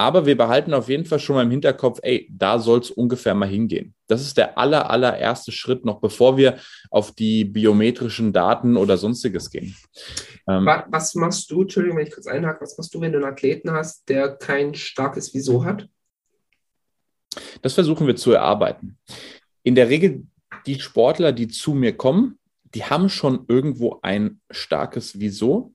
[0.01, 3.35] Aber wir behalten auf jeden Fall schon mal im Hinterkopf, ey, da soll es ungefähr
[3.35, 3.95] mal hingehen.
[4.07, 6.59] Das ist der aller, allererste Schritt, noch bevor wir
[6.91, 9.77] auf die biometrischen Daten oder sonstiges gehen.
[10.49, 13.27] Ähm, was machst du, Entschuldigung, wenn ich kurz einhake, was machst du, wenn du einen
[13.27, 15.89] Athleten hast, der kein starkes Wieso hat?
[17.63, 18.99] Das versuchen wir zu erarbeiten.
[19.65, 20.29] In der Regel,
[20.67, 22.39] die Sportler, die zu mir kommen,
[22.75, 25.75] die haben schon irgendwo ein starkes Wieso.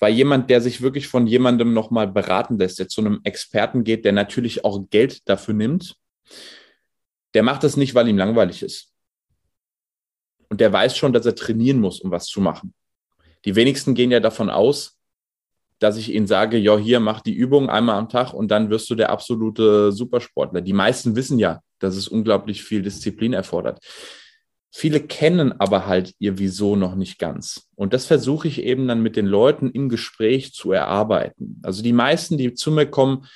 [0.00, 4.04] Weil jemand, der sich wirklich von jemandem nochmal beraten lässt, der zu einem Experten geht,
[4.04, 5.96] der natürlich auch Geld dafür nimmt,
[7.34, 8.92] der macht das nicht, weil ihm langweilig ist.
[10.48, 12.74] Und der weiß schon, dass er trainieren muss, um was zu machen.
[13.44, 14.98] Die wenigsten gehen ja davon aus,
[15.78, 18.90] dass ich ihnen sage, ja, hier mach die Übung einmal am Tag und dann wirst
[18.90, 20.60] du der absolute Supersportler.
[20.60, 23.80] Die meisten wissen ja, dass es unglaublich viel Disziplin erfordert.
[24.72, 27.68] Viele kennen aber halt ihr Wieso noch nicht ganz.
[27.74, 31.60] Und das versuche ich eben dann mit den Leuten im Gespräch zu erarbeiten.
[31.62, 33.26] Also die meisten, die zu mir kommen,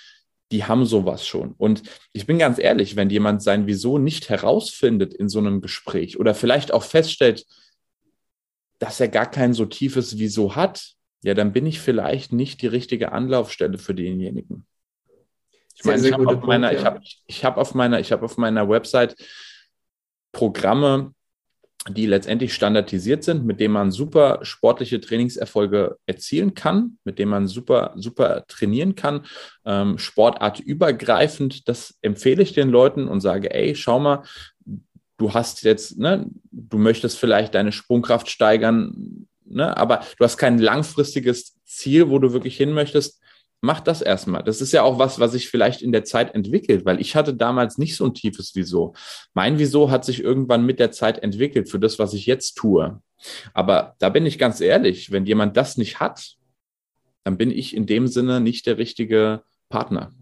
[0.52, 1.52] die haben sowas schon.
[1.58, 6.20] Und ich bin ganz ehrlich, wenn jemand sein Wieso nicht herausfindet in so einem Gespräch
[6.20, 7.44] oder vielleicht auch feststellt,
[8.78, 10.92] dass er gar kein so tiefes Wieso hat,
[11.22, 14.66] ja, dann bin ich vielleicht nicht die richtige Anlaufstelle für denjenigen.
[15.74, 16.84] Ich meine, ich habe auf, meiner, ja.
[16.84, 19.16] hab, hab auf meiner, ich habe auf meiner Website
[20.30, 21.14] Programme,
[21.90, 27.46] die letztendlich standardisiert sind, mit denen man super sportliche Trainingserfolge erzielen kann, mit denen man
[27.46, 29.26] super, super trainieren kann,
[29.66, 31.68] ähm, sportartübergreifend.
[31.68, 34.22] Das empfehle ich den Leuten und sage, ey, schau mal,
[35.18, 40.58] du hast jetzt, ne, du möchtest vielleicht deine Sprungkraft steigern, ne, aber du hast kein
[40.58, 43.20] langfristiges Ziel, wo du wirklich hin möchtest
[43.64, 44.44] mach das erstmal.
[44.44, 47.34] Das ist ja auch was, was sich vielleicht in der Zeit entwickelt, weil ich hatte
[47.34, 48.94] damals nicht so ein tiefes Wieso.
[49.32, 53.00] Mein Wieso hat sich irgendwann mit der Zeit entwickelt für das, was ich jetzt tue.
[53.54, 56.36] Aber da bin ich ganz ehrlich, wenn jemand das nicht hat,
[57.24, 60.12] dann bin ich in dem Sinne nicht der richtige Partner.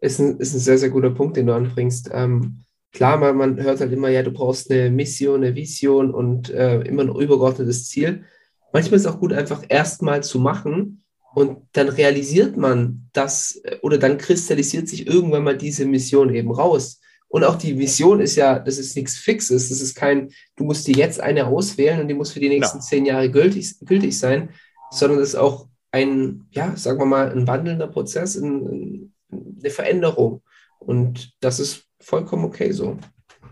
[0.00, 2.10] Ist ein, ist ein sehr, sehr guter Punkt, den du anbringst.
[2.12, 6.50] Ähm, klar, man, man hört halt immer, ja, du brauchst eine Mission, eine Vision und
[6.50, 8.24] äh, immer ein übergeordnetes Ziel.
[8.72, 11.01] Manchmal ist es auch gut, einfach erstmal zu machen
[11.34, 16.50] und dann realisiert man das äh, oder dann kristallisiert sich irgendwann mal diese Mission eben
[16.50, 17.00] raus.
[17.28, 19.70] Und auch die Vision ist ja, das ist nichts Fixes.
[19.70, 22.78] Das ist kein, du musst dir jetzt eine auswählen und die muss für die nächsten
[22.78, 22.82] ja.
[22.82, 24.50] zehn Jahre gültig, gültig sein,
[24.90, 30.42] sondern das ist auch ein, ja, sagen wir mal, ein wandelnder Prozess, ein, eine Veränderung.
[30.78, 32.98] Und das ist vollkommen okay so.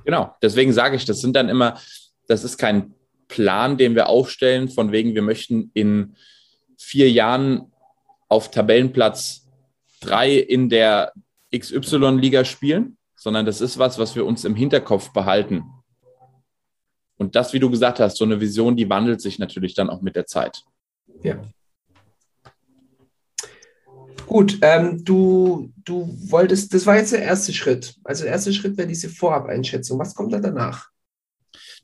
[0.04, 1.80] Genau, deswegen sage ich, das sind dann immer,
[2.28, 2.94] das ist kein
[3.28, 6.16] Plan, den wir aufstellen, von wegen, wir möchten in
[6.76, 7.69] vier Jahren
[8.30, 9.46] auf Tabellenplatz
[10.00, 11.12] drei in der
[11.54, 15.64] XY-Liga spielen, sondern das ist was, was wir uns im Hinterkopf behalten.
[17.18, 20.00] Und das, wie du gesagt hast, so eine Vision, die wandelt sich natürlich dann auch
[20.00, 20.62] mit der Zeit.
[21.22, 21.42] Ja.
[24.26, 27.96] Gut, ähm, du, du wolltest, das war jetzt der erste Schritt.
[28.04, 29.98] Also der erste Schritt wäre diese Vorab-Einschätzung.
[29.98, 30.88] Was kommt da danach?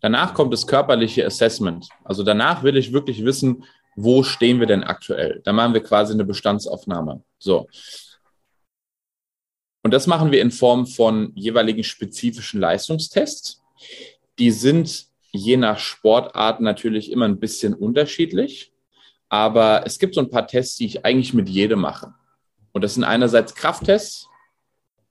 [0.00, 1.88] Danach kommt das körperliche Assessment.
[2.04, 3.64] Also danach will ich wirklich wissen,
[3.96, 5.40] wo stehen wir denn aktuell?
[5.44, 7.22] Da machen wir quasi eine Bestandsaufnahme.
[7.38, 7.66] So.
[9.82, 13.62] Und das machen wir in Form von jeweiligen spezifischen Leistungstests.
[14.38, 18.72] Die sind je nach Sportart natürlich immer ein bisschen unterschiedlich.
[19.28, 22.14] Aber es gibt so ein paar Tests, die ich eigentlich mit jedem mache.
[22.72, 24.28] Und das sind einerseits Krafttests.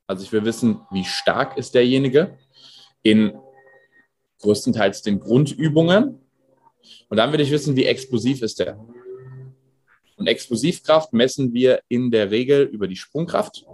[0.07, 2.37] Also ich will wissen, wie stark ist derjenige
[3.01, 3.33] in
[4.41, 6.24] größtenteils den Grundübungen.
[7.09, 8.79] Und dann will ich wissen, wie explosiv ist der.
[10.17, 13.65] Und Explosivkraft messen wir in der Regel über die Sprungkraft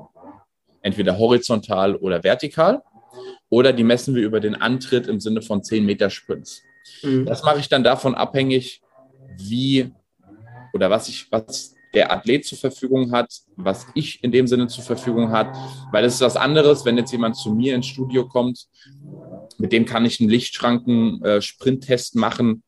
[0.81, 2.81] entweder horizontal oder vertikal.
[3.49, 6.63] Oder die messen wir über den Antritt im Sinne von 10 Meter Sprints.
[7.03, 7.25] Mhm.
[7.25, 8.81] Das mache ich dann davon abhängig,
[9.37, 9.91] wie
[10.73, 14.83] oder was ich, was der Athlet zur Verfügung hat, was ich in dem Sinne zur
[14.83, 15.53] Verfügung hat,
[15.91, 18.67] weil es ist was anderes, wenn jetzt jemand zu mir ins Studio kommt,
[19.57, 22.63] mit dem kann ich einen Lichtschranken-Sprinttest äh, machen,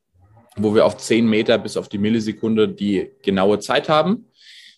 [0.56, 4.28] wo wir auf 10 Meter bis auf die Millisekunde die genaue Zeit haben.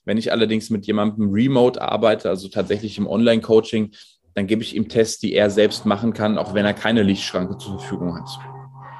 [0.06, 3.92] Wenn ich allerdings mit jemandem remote arbeite, also tatsächlich im Online-Coaching,
[4.36, 7.58] dann gebe ich ihm Tests, die er selbst machen kann, auch wenn er keine Lichtschranke
[7.58, 8.30] zur Verfügung hat.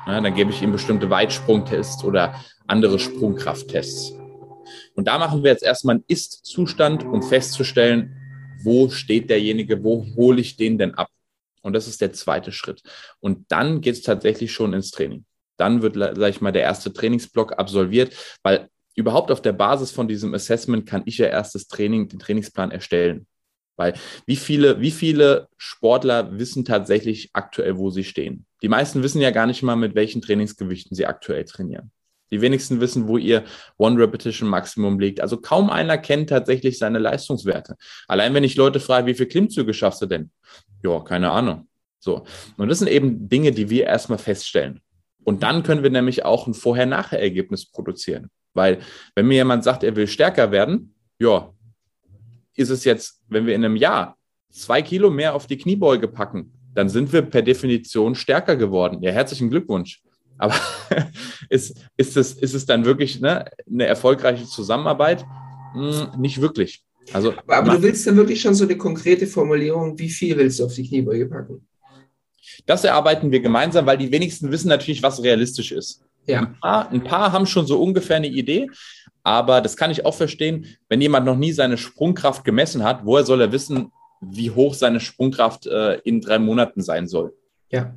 [0.08, 2.36] Ja, dann gebe ich ihm bestimmte Weitsprungtests oder
[2.68, 4.14] andere Sprungkrafttests.
[4.96, 8.16] Und da machen wir jetzt erstmal einen Ist-Zustand, um festzustellen,
[8.64, 11.10] wo steht derjenige, wo hole ich den denn ab?
[11.62, 12.84] Und das ist der zweite Schritt.
[13.20, 15.26] Und dann geht es tatsächlich schon ins Training.
[15.58, 20.08] Dann wird, sage ich mal, der erste Trainingsblock absolviert, weil überhaupt auf der Basis von
[20.08, 23.28] diesem Assessment kann ich ja erst das Training, den Trainingsplan erstellen.
[23.78, 23.94] Weil
[24.26, 28.46] wie viele, wie viele Sportler wissen tatsächlich aktuell, wo sie stehen?
[28.62, 31.92] Die meisten wissen ja gar nicht mal, mit welchen Trainingsgewichten sie aktuell trainieren.
[32.32, 33.44] Die wenigsten wissen, wo ihr
[33.78, 35.22] One-Repetition-Maximum liegt.
[35.22, 37.76] Also kaum einer kennt tatsächlich seine Leistungswerte.
[38.08, 40.32] Allein wenn ich Leute frage, wie viele Klimmzüge schaffst du denn?
[40.84, 41.68] Ja, keine Ahnung.
[42.00, 42.26] So.
[42.58, 44.82] Und das sind eben Dinge, die wir erstmal feststellen.
[45.26, 48.30] Und dann können wir nämlich auch ein Vorher-Nachher-Ergebnis produzieren.
[48.54, 48.80] Weil
[49.16, 51.52] wenn mir jemand sagt, er will stärker werden, ja,
[52.56, 54.18] ist es jetzt, wenn wir in einem Jahr
[54.52, 59.02] zwei Kilo mehr auf die Kniebeuge packen, dann sind wir per Definition stärker geworden.
[59.02, 60.02] Ja, herzlichen Glückwunsch.
[60.38, 60.56] Aber
[61.50, 65.26] ist, ist, es, ist es dann wirklich ne, eine erfolgreiche Zusammenarbeit?
[65.74, 66.84] Hm, nicht wirklich.
[67.14, 70.60] Also, aber, aber du willst dann wirklich schon so eine konkrete Formulierung, wie viel willst
[70.60, 71.68] du auf die Kniebeuge packen?
[72.66, 76.02] Das erarbeiten wir gemeinsam, weil die wenigsten wissen natürlich, was realistisch ist.
[76.28, 76.40] Ja.
[76.40, 78.70] Ein, paar, ein paar haben schon so ungefähr eine Idee,
[79.24, 83.26] aber das kann ich auch verstehen, wenn jemand noch nie seine Sprungkraft gemessen hat, woher
[83.26, 83.92] soll er wissen,
[84.22, 87.34] wie hoch seine Sprungkraft äh, in drei Monaten sein soll?
[87.70, 87.96] Ja.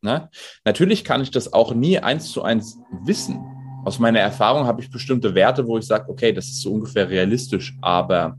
[0.00, 0.30] Na?
[0.64, 3.40] Natürlich kann ich das auch nie eins zu eins wissen.
[3.84, 7.08] Aus meiner Erfahrung habe ich bestimmte Werte, wo ich sage, okay, das ist so ungefähr
[7.08, 8.38] realistisch, aber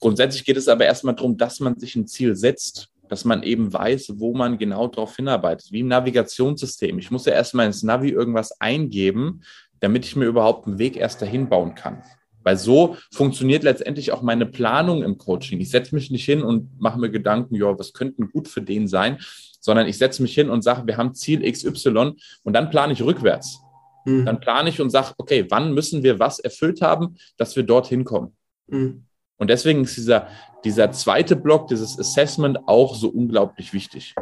[0.00, 3.72] grundsätzlich geht es aber erstmal darum, dass man sich ein Ziel setzt dass man eben
[3.72, 6.98] weiß, wo man genau darauf hinarbeitet, wie im Navigationssystem.
[6.98, 9.42] Ich muss ja erstmal ins Navi irgendwas eingeben,
[9.80, 12.02] damit ich mir überhaupt einen Weg erst dahin bauen kann.
[12.42, 15.60] Weil so funktioniert letztendlich auch meine Planung im Coaching.
[15.60, 18.88] Ich setze mich nicht hin und mache mir Gedanken, ja, was könnten gut für den
[18.88, 19.18] sein,
[19.60, 23.02] sondern ich setze mich hin und sage, wir haben Ziel XY und dann plane ich
[23.02, 23.60] rückwärts.
[24.04, 24.24] Mhm.
[24.24, 28.04] Dann plane ich und sage, okay, wann müssen wir was erfüllt haben, dass wir dorthin
[28.04, 28.36] kommen.
[28.68, 29.04] Mhm.
[29.38, 30.28] Und deswegen ist dieser,
[30.64, 34.14] dieser zweite Block, dieses Assessment auch so unglaublich wichtig.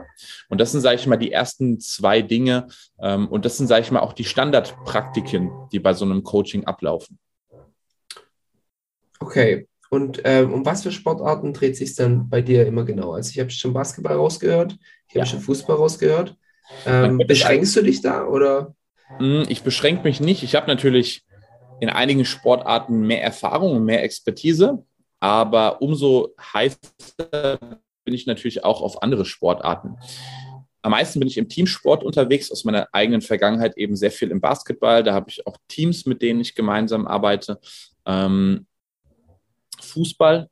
[0.48, 2.68] Und das sind, sage ich mal, die ersten zwei Dinge.
[3.00, 6.64] Ähm, und das sind, sage ich mal, auch die Standardpraktiken, die bei so einem Coaching
[6.64, 7.18] ablaufen.
[9.18, 9.66] Okay.
[9.88, 13.12] Und ähm, um was für Sportarten dreht sich dann bei dir immer genau?
[13.12, 14.76] Also ich habe schon Basketball rausgehört,
[15.09, 15.26] ich habe ja.
[15.26, 16.37] schon Fußball rausgehört.
[16.85, 18.74] Ähm, beschränkst du dich da oder?
[19.18, 20.42] Hm, ich beschränke mich nicht.
[20.42, 21.24] Ich habe natürlich
[21.81, 24.85] in einigen Sportarten mehr Erfahrung und mehr Expertise,
[25.20, 27.59] aber umso heißer
[28.05, 29.96] bin ich natürlich auch auf andere Sportarten.
[30.83, 34.40] Am meisten bin ich im Teamsport unterwegs, aus meiner eigenen Vergangenheit eben sehr viel im
[34.40, 35.02] Basketball.
[35.02, 37.59] Da habe ich auch Teams, mit denen ich gemeinsam arbeite.
[38.05, 38.66] Ähm,
[39.81, 40.48] Fußball.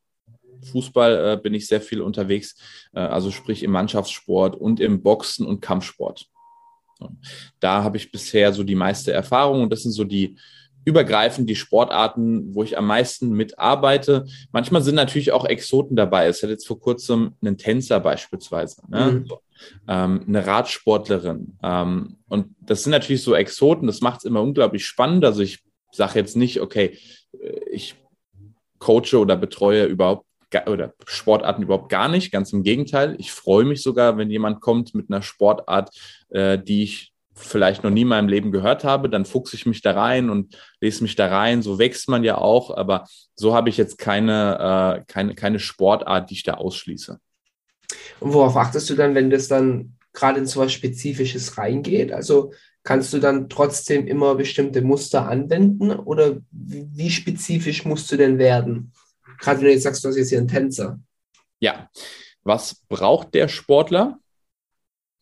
[0.72, 2.56] Fußball äh, bin ich sehr viel unterwegs,
[2.94, 6.26] äh, also sprich im Mannschaftssport und im Boxen und Kampfsport.
[7.60, 10.36] Da habe ich bisher so die meiste Erfahrung und das sind so die
[10.84, 14.26] übergreifend die Sportarten, wo ich am meisten mitarbeite.
[14.52, 16.26] Manchmal sind natürlich auch Exoten dabei.
[16.26, 19.10] Es hat jetzt vor kurzem einen Tänzer beispielsweise, ne?
[19.12, 19.32] mhm.
[19.88, 21.58] ähm, eine Radsportlerin.
[21.62, 25.24] Ähm, und das sind natürlich so Exoten, das macht es immer unglaublich spannend.
[25.24, 25.60] Also ich
[25.92, 26.98] sage jetzt nicht, okay,
[27.40, 27.96] äh, ich
[28.78, 30.26] coache oder betreue überhaupt
[30.66, 32.30] oder Sportarten überhaupt gar nicht.
[32.30, 33.16] Ganz im Gegenteil.
[33.18, 35.90] Ich freue mich sogar, wenn jemand kommt mit einer Sportart,
[36.28, 39.82] äh, die ich vielleicht noch nie in meinem Leben gehört habe, dann fuchse ich mich
[39.82, 41.62] da rein und lese mich da rein.
[41.62, 46.30] So wächst man ja auch, aber so habe ich jetzt keine, äh, keine, keine Sportart,
[46.30, 47.18] die ich da ausschließe.
[48.20, 52.12] Und worauf achtest du dann, wenn das dann gerade in so was Spezifisches reingeht?
[52.12, 52.52] Also
[52.84, 58.92] kannst du dann trotzdem immer bestimmte Muster anwenden oder wie spezifisch musst du denn werden?
[59.40, 61.00] Gerade wenn du jetzt sagst, du hast jetzt hier einen Tänzer.
[61.58, 61.90] Ja,
[62.44, 64.18] was braucht der Sportler?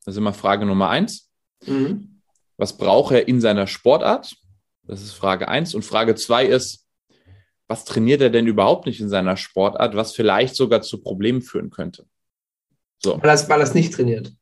[0.04, 1.31] Das ist immer Frage Nummer eins.
[1.66, 2.20] Mhm.
[2.56, 4.36] Was braucht er in seiner Sportart?
[4.84, 5.74] Das ist Frage eins.
[5.74, 6.86] Und Frage zwei ist,
[7.68, 11.70] was trainiert er denn überhaupt nicht in seiner Sportart, was vielleicht sogar zu Problemen führen
[11.70, 12.06] könnte?
[12.98, 13.20] So.
[13.22, 14.32] Weil er es nicht trainiert.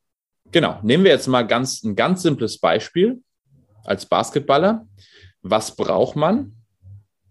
[0.51, 0.79] Genau.
[0.83, 3.23] Nehmen wir jetzt mal ganz, ein ganz simples Beispiel
[3.83, 4.87] als Basketballer.
[5.41, 6.55] Was braucht man?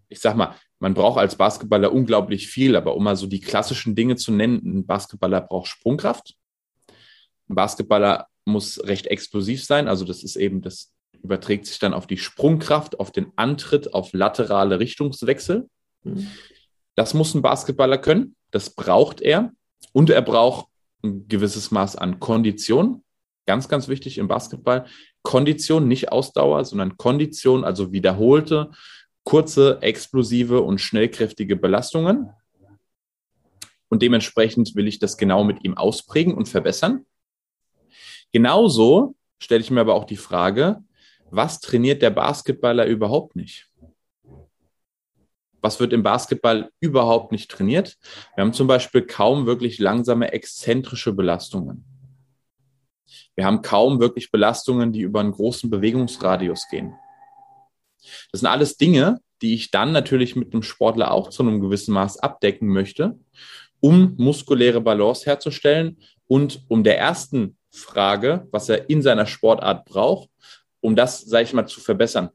[0.09, 3.95] Ich sag mal, man braucht als Basketballer unglaublich viel, aber um mal so die klassischen
[3.95, 6.35] Dinge zu nennen, ein Basketballer braucht Sprungkraft.
[7.47, 9.87] Ein Basketballer muss recht explosiv sein.
[9.87, 14.13] Also das ist eben, das überträgt sich dann auf die Sprungkraft, auf den Antritt, auf
[14.13, 15.69] laterale Richtungswechsel.
[16.03, 16.27] Mhm.
[16.95, 18.35] Das muss ein Basketballer können.
[18.51, 19.51] Das braucht er.
[19.93, 20.67] Und er braucht
[21.03, 23.03] ein gewisses Maß an Kondition.
[23.45, 24.85] Ganz, ganz wichtig im Basketball.
[25.23, 28.71] Kondition, nicht Ausdauer, sondern Kondition, also wiederholte
[29.23, 32.29] kurze, explosive und schnellkräftige Belastungen.
[33.89, 37.05] Und dementsprechend will ich das genau mit ihm ausprägen und verbessern.
[38.31, 40.83] Genauso stelle ich mir aber auch die Frage,
[41.29, 43.69] was trainiert der Basketballer überhaupt nicht?
[45.61, 47.97] Was wird im Basketball überhaupt nicht trainiert?
[48.35, 51.85] Wir haben zum Beispiel kaum wirklich langsame exzentrische Belastungen.
[53.35, 56.95] Wir haben kaum wirklich Belastungen, die über einen großen Bewegungsradius gehen.
[58.31, 61.93] Das sind alles Dinge, die ich dann natürlich mit einem Sportler auch zu einem gewissen
[61.93, 63.19] Maß abdecken möchte,
[63.79, 70.29] um muskuläre Balance herzustellen und um der ersten Frage, was er in seiner Sportart braucht,
[70.81, 72.29] um das, sage ich mal, zu verbessern.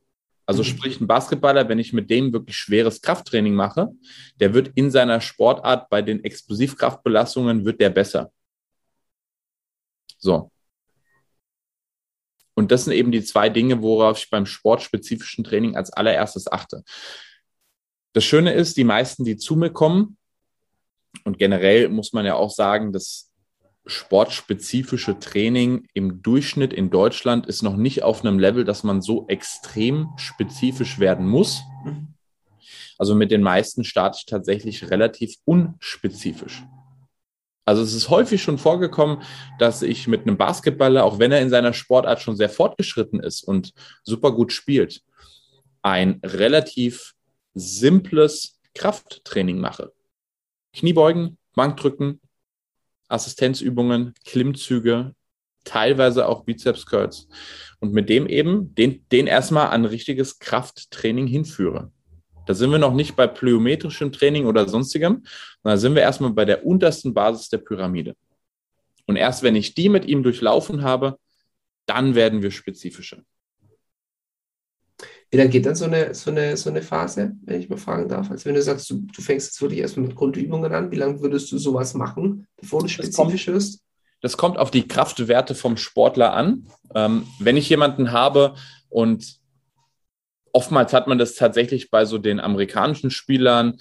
[0.46, 0.66] Also mhm.
[0.66, 3.90] sprich, ein Basketballer, wenn ich mit dem wirklich schweres Krafttraining mache,
[4.36, 8.32] der wird in seiner Sportart bei den Explosivkraftbelastungen wird der besser.
[10.18, 10.50] So.
[12.54, 16.84] Und das sind eben die zwei Dinge, worauf ich beim sportspezifischen Training als allererstes achte.
[18.14, 20.16] Das Schöne ist, die meisten, die zu mir kommen,
[21.24, 23.32] und generell muss man ja auch sagen, das
[23.86, 29.26] sportspezifische Training im Durchschnitt in Deutschland ist noch nicht auf einem Level, dass man so
[29.28, 31.62] extrem spezifisch werden muss.
[32.98, 36.64] Also mit den meisten starte ich tatsächlich relativ unspezifisch.
[37.64, 39.22] Also es ist häufig schon vorgekommen,
[39.58, 43.42] dass ich mit einem Basketballer, auch wenn er in seiner Sportart schon sehr fortgeschritten ist
[43.42, 43.72] und
[44.04, 45.02] super gut spielt,
[45.82, 47.14] ein relativ
[47.54, 49.92] simples Krafttraining mache.
[50.72, 52.20] Kniebeugen, Bankdrücken,
[53.08, 55.14] Assistenzübungen, Klimmzüge,
[55.64, 57.28] teilweise auch Bizeps Curls
[57.80, 61.90] und mit dem eben den, den erstmal an richtiges Krafttraining hinführe.
[62.46, 65.24] Da sind wir noch nicht bei plyometrischem Training oder sonstigem,
[65.62, 68.14] sondern sind wir erstmal bei der untersten Basis der Pyramide.
[69.06, 71.18] Und erst wenn ich die mit ihm durchlaufen habe,
[71.86, 73.22] dann werden wir spezifischer.
[75.36, 78.08] Wie lange geht dann so eine, so, eine, so eine Phase, wenn ich mal fragen
[78.08, 78.30] darf?
[78.30, 81.20] Also wenn du sagst, du, du fängst jetzt wirklich erstmal mit Grundübungen an, wie lange
[81.20, 83.82] würdest du sowas machen, bevor du spezifisch wirst?
[84.22, 86.68] Das kommt auf die Kraftwerte vom Sportler an.
[86.94, 88.54] Ähm, wenn ich jemanden habe
[88.88, 89.38] und
[90.54, 93.76] oftmals hat man das tatsächlich bei so den amerikanischen Spielern.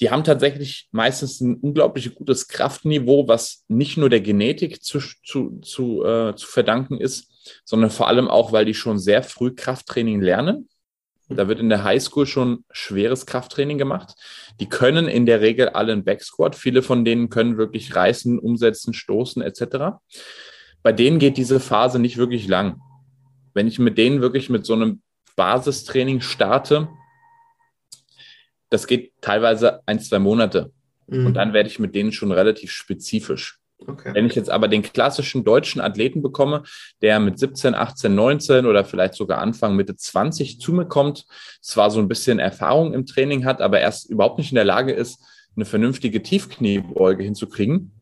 [0.00, 5.60] Die haben tatsächlich meistens ein unglaublich gutes Kraftniveau, was nicht nur der Genetik zu, zu,
[5.60, 7.29] zu, äh, zu verdanken ist,
[7.64, 10.68] sondern vor allem auch, weil die schon sehr früh Krafttraining lernen.
[11.32, 14.14] Da wird in der Highschool schon schweres Krafttraining gemacht.
[14.58, 16.56] Die können in der Regel alle einen Backsquat.
[16.56, 20.00] Viele von denen können wirklich reißen, umsetzen, stoßen etc.
[20.82, 22.80] Bei denen geht diese Phase nicht wirklich lang.
[23.54, 25.02] wenn ich mit denen wirklich mit so einem
[25.36, 26.88] Basistraining starte,
[28.68, 30.72] das geht teilweise ein, zwei Monate.
[31.06, 31.26] Mhm.
[31.26, 33.59] Und dann werde ich mit denen schon relativ spezifisch.
[33.86, 34.10] Okay.
[34.14, 36.62] Wenn ich jetzt aber den klassischen deutschen Athleten bekomme,
[37.00, 41.26] der mit 17, 18, 19 oder vielleicht sogar Anfang Mitte 20 zu mir kommt,
[41.60, 44.92] zwar so ein bisschen Erfahrung im Training hat, aber erst überhaupt nicht in der Lage
[44.92, 45.24] ist,
[45.56, 47.92] eine vernünftige Tiefkniebeuge hinzukriegen,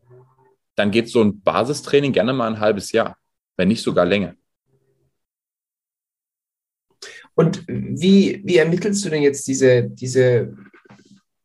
[0.75, 3.17] dann geht so ein Basistraining gerne mal ein halbes Jahr,
[3.57, 4.35] wenn nicht sogar länger.
[7.35, 10.55] Und wie, wie ermittelst du denn jetzt diese, diese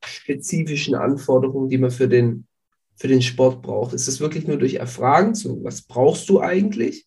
[0.05, 2.47] spezifischen Anforderungen, die man für den,
[2.97, 3.93] für den Sport braucht?
[3.93, 7.07] Ist das wirklich nur durch Erfragen, so was brauchst du eigentlich?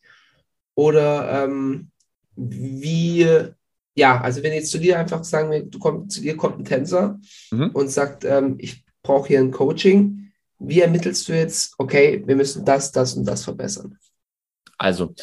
[0.75, 1.91] Oder ähm,
[2.35, 3.27] wie,
[3.95, 7.19] ja, also wenn jetzt zu dir einfach sagen, du komm, zu dir kommt ein Tänzer
[7.51, 7.71] mhm.
[7.71, 12.65] und sagt, ähm, ich brauche hier ein Coaching, wie ermittelst du jetzt, okay, wir müssen
[12.65, 13.97] das, das und das verbessern?
[14.77, 15.15] Also,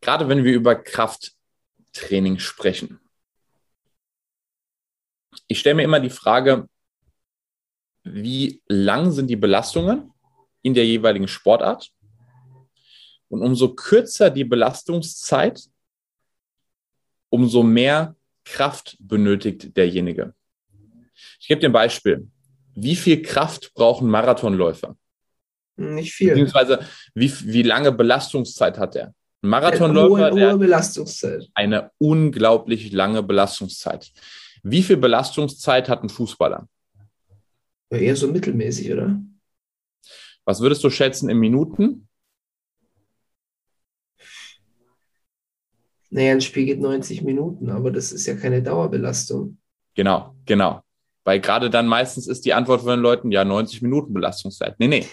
[0.00, 1.34] gerade wenn wir über Kraft
[1.92, 3.00] Training sprechen.
[5.46, 6.68] Ich stelle mir immer die Frage,
[8.04, 10.12] wie lang sind die Belastungen
[10.62, 11.90] in der jeweiligen Sportart?
[13.28, 15.62] Und umso kürzer die Belastungszeit,
[17.30, 20.34] umso mehr Kraft benötigt derjenige.
[21.40, 22.28] Ich gebe dir ein Beispiel.
[22.74, 24.96] Wie viel Kraft brauchen Marathonläufer?
[25.76, 26.28] Nicht viel.
[26.28, 26.80] Beziehungsweise
[27.14, 29.14] wie, wie lange Belastungszeit hat er?
[29.42, 31.48] Ein Marathonläufer, hohe, hohe Belastungszeit.
[31.54, 34.12] eine unglaublich lange Belastungszeit.
[34.62, 36.68] Wie viel Belastungszeit hat ein Fußballer?
[37.92, 39.20] Ja, eher so mittelmäßig, oder?
[40.46, 42.08] Was würdest du schätzen in Minuten?
[46.08, 49.58] Naja, ein Spiel geht 90 Minuten, aber das ist ja keine Dauerbelastung.
[49.94, 50.80] Genau, genau.
[51.24, 54.76] Weil gerade dann meistens ist die Antwort von den Leuten, ja, 90 Minuten Belastungszeit.
[54.78, 55.06] Nee, nee.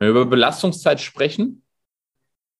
[0.00, 1.62] Wenn wir über Belastungszeit sprechen,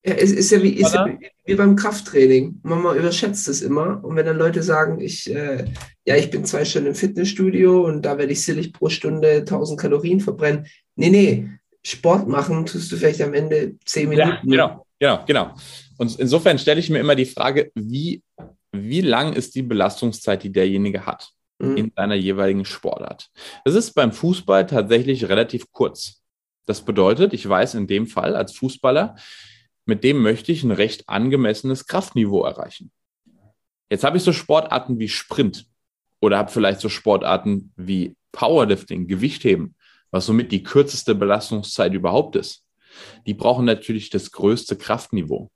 [0.06, 1.08] ja, es ist ja wie, ist ja
[1.46, 2.60] wie beim Krafttraining.
[2.62, 4.04] Man überschätzt es immer.
[4.04, 5.64] Und wenn dann Leute sagen, ich, äh,
[6.04, 9.80] ja, ich bin zwei Stunden im Fitnessstudio und da werde ich sillig pro Stunde 1000
[9.80, 10.66] Kalorien verbrennen.
[10.96, 11.48] Nee, nee,
[11.82, 14.28] Sport machen tust du vielleicht am Ende 10 Minuten.
[14.28, 15.54] Ja, genau, genau, genau.
[15.96, 18.22] Und insofern stelle ich mir immer die Frage, wie,
[18.72, 21.76] wie lang ist die Belastungszeit, die derjenige hat mhm.
[21.78, 23.30] in seiner jeweiligen Sportart?
[23.64, 26.20] Das ist beim Fußball tatsächlich relativ kurz.
[26.66, 29.16] Das bedeutet, ich weiß in dem Fall als Fußballer,
[29.86, 32.90] mit dem möchte ich ein recht angemessenes Kraftniveau erreichen.
[33.90, 35.66] Jetzt habe ich so Sportarten wie Sprint
[36.20, 39.74] oder habe vielleicht so Sportarten wie Powerlifting, Gewichtheben,
[40.10, 42.64] was somit die kürzeste Belastungszeit überhaupt ist.
[43.26, 45.50] Die brauchen natürlich das größte Kraftniveau.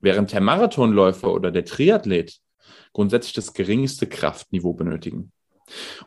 [0.00, 2.38] Während der Marathonläufer oder der Triathlet
[2.92, 5.32] grundsätzlich das geringste Kraftniveau benötigen.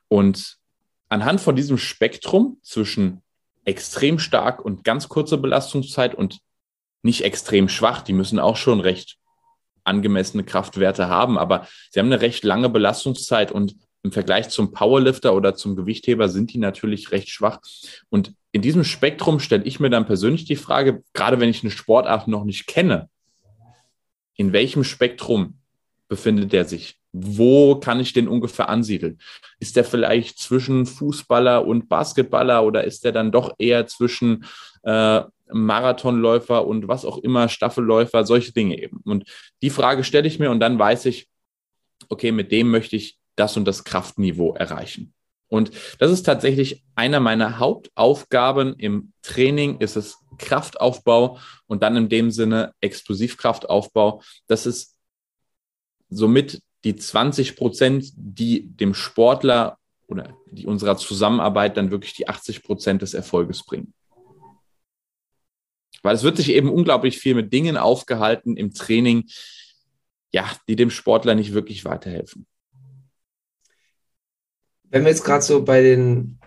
[0.08, 0.58] Und
[1.10, 3.22] anhand von diesem Spektrum zwischen
[3.66, 6.40] extrem stark und ganz kurzer Belastungszeit und
[7.04, 8.02] nicht extrem schwach.
[8.02, 9.18] Die müssen auch schon recht
[9.84, 15.34] angemessene Kraftwerte haben, aber sie haben eine recht lange Belastungszeit und im Vergleich zum Powerlifter
[15.34, 17.60] oder zum Gewichtheber sind die natürlich recht schwach.
[18.10, 21.72] Und in diesem Spektrum stelle ich mir dann persönlich die Frage, gerade wenn ich eine
[21.72, 23.10] Sportart noch nicht kenne,
[24.36, 25.60] in welchem Spektrum
[26.10, 26.98] befindet der sich?
[27.14, 29.20] Wo kann ich den ungefähr ansiedeln?
[29.60, 34.46] Ist der vielleicht zwischen Fußballer und Basketballer oder ist der dann doch eher zwischen
[34.84, 35.22] äh,
[35.54, 39.02] Marathonläufer und was auch immer, Staffelläufer, solche Dinge eben.
[39.06, 39.26] Und
[39.62, 41.28] die Frage stelle ich mir und dann weiß ich,
[42.10, 45.14] okay, mit dem möchte ich das und das Kraftniveau erreichen.
[45.48, 51.38] Und das ist tatsächlich einer meiner Hauptaufgaben im Training, ist es Kraftaufbau
[51.68, 54.24] und dann in dem Sinne Explosivkraftaufbau.
[54.48, 54.96] Das ist
[56.10, 59.78] somit die 20 Prozent, die dem Sportler
[60.08, 63.94] oder die unserer Zusammenarbeit dann wirklich die 80 Prozent des Erfolges bringen.
[66.04, 69.26] Weil es wird sich eben unglaublich viel mit Dingen aufgehalten im Training,
[70.32, 72.46] ja, die dem Sportler nicht wirklich weiterhelfen.
[74.84, 76.40] Wenn wir jetzt gerade so bei den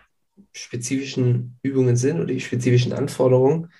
[0.53, 3.73] spezifischen Übungen sind oder die spezifischen Anforderungen,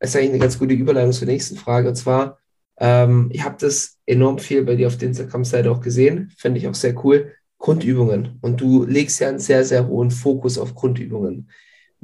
[0.00, 1.88] ist eigentlich eine ganz gute Überleitung zur nächsten Frage.
[1.88, 2.38] Und zwar,
[2.78, 6.68] ähm, ich habe das enorm viel bei dir auf der Instagram-Seite auch gesehen, fände ich
[6.68, 7.34] auch sehr cool.
[7.58, 8.38] Grundübungen.
[8.42, 11.50] Und du legst ja einen sehr, sehr hohen Fokus auf Grundübungen.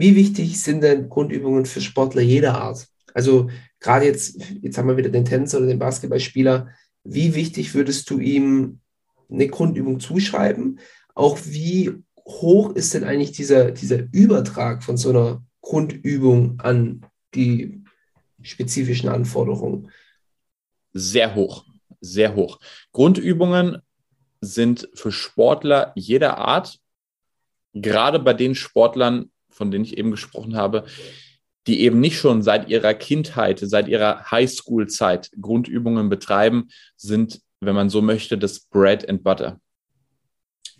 [0.01, 2.88] Wie wichtig sind denn Grundübungen für Sportler jeder Art?
[3.12, 6.70] Also gerade jetzt, jetzt haben wir wieder den Tänzer oder den Basketballspieler.
[7.05, 8.80] Wie wichtig würdest du ihm
[9.30, 10.80] eine Grundübung zuschreiben?
[11.14, 11.92] Auch wie
[12.26, 17.84] hoch ist denn eigentlich dieser, dieser Übertrag von so einer Grundübung an die
[18.40, 19.90] spezifischen Anforderungen?
[20.94, 21.66] Sehr hoch,
[22.01, 22.59] sehr hoch.
[22.92, 23.82] Grundübungen
[24.40, 26.80] sind für Sportler jeder Art,
[27.74, 30.84] gerade bei den Sportlern, von denen ich eben gesprochen habe,
[31.66, 37.90] die eben nicht schon seit ihrer Kindheit, seit ihrer Highschool-Zeit Grundübungen betreiben, sind, wenn man
[37.90, 39.61] so möchte, das Bread and Butter.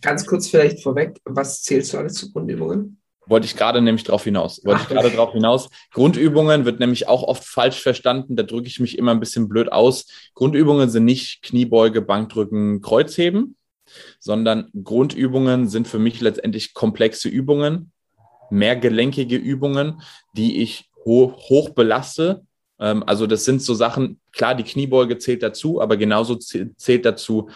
[0.01, 3.01] Ganz kurz vielleicht vorweg, was zählst du alles zu Grundübungen?
[3.27, 4.65] Wollte ich gerade nämlich drauf hinaus.
[4.65, 5.69] Wollte Ach, ich gerade drauf hinaus.
[5.93, 8.35] Grundübungen wird nämlich auch oft falsch verstanden.
[8.35, 10.07] Da drücke ich mich immer ein bisschen blöd aus.
[10.35, 13.57] Grundübungen sind nicht Kniebeuge, Bankdrücken, Kreuzheben,
[14.19, 17.93] sondern Grundübungen sind für mich letztendlich komplexe Übungen,
[18.51, 20.03] mehrgelenkige Übungen,
[20.37, 22.43] die ich hoch, hoch belaste.
[22.79, 27.49] Ähm, also das sind so Sachen, klar, die Kniebeuge zählt dazu, aber genauso zählt dazu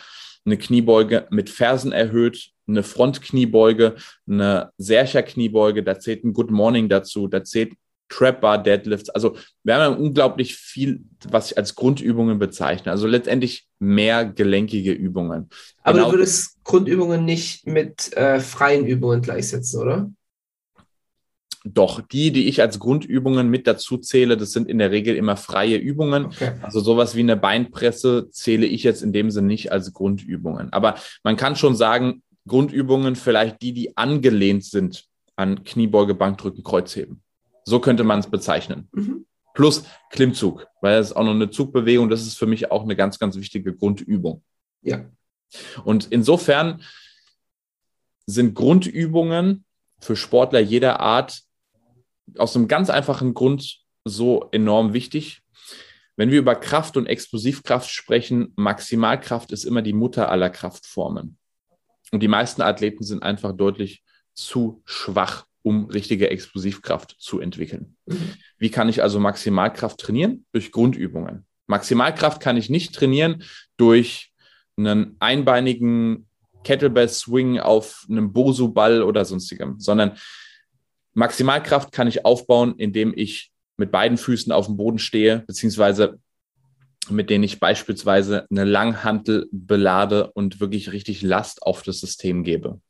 [0.45, 3.97] eine Kniebeuge mit Fersen erhöht, eine Frontkniebeuge,
[4.29, 7.73] eine Sercher-Kniebeuge, da zählt ein Good Morning dazu, da zählt
[8.09, 9.11] Trap Bar Deadlifts.
[9.11, 12.93] Also wir haben unglaublich viel, was ich als Grundübungen bezeichne.
[12.93, 15.49] Also letztendlich mehr gelenkige Übungen.
[15.83, 16.11] Aber genau.
[16.11, 20.11] du würdest Grundübungen nicht mit äh, freien Übungen gleichsetzen, oder?
[21.67, 25.39] Doch, die, die ich als Grundübungen mit dazu zähle, das sind in der Regel immer
[25.39, 26.27] freie Übungen.
[26.27, 26.53] Okay.
[26.61, 30.71] Also sowas wie eine Beinpresse zähle ich jetzt in dem Sinne nicht als Grundübungen.
[30.75, 35.07] Aber man kann schon sagen, Grundübungen vielleicht die, die angelehnt sind
[35.37, 37.23] an Kniebeuge, Bankdrücken, Kreuzheben.
[37.65, 38.89] So könnte man es bezeichnen.
[38.93, 39.25] Mhm.
[39.55, 42.11] Plus Klimmzug, weil das ist auch noch eine Zugbewegung.
[42.11, 44.43] Das ist für mich auch eine ganz, ganz wichtige Grundübung.
[44.83, 45.07] Ja.
[45.85, 46.83] Und insofern
[48.27, 49.65] sind Grundübungen
[50.01, 51.43] für Sportler jeder Art
[52.39, 55.43] aus einem ganz einfachen Grund so enorm wichtig.
[56.17, 61.39] Wenn wir über Kraft und Explosivkraft sprechen, Maximalkraft ist immer die Mutter aller Kraftformen.
[62.13, 64.05] Und die meisten Athleten sind einfach deutlich
[64.35, 67.97] zu schwach, um richtige Explosivkraft zu entwickeln.
[68.59, 70.45] Wie kann ich also Maximalkraft trainieren?
[70.53, 71.47] Durch Grundübungen.
[71.67, 73.43] Maximalkraft kann ich nicht trainieren
[73.77, 74.33] durch
[74.77, 76.29] einen einbeinigen
[76.63, 80.17] Kettlebell Swing auf einem Bosu-Ball oder sonstigem, sondern
[81.15, 86.21] Maximalkraft kann ich aufbauen, indem ich mit beiden Füßen auf dem Boden stehe, beziehungsweise
[87.11, 92.81] mit denen ich beispielsweise eine Langhantel belade und wirklich richtig Last auf das System gebe.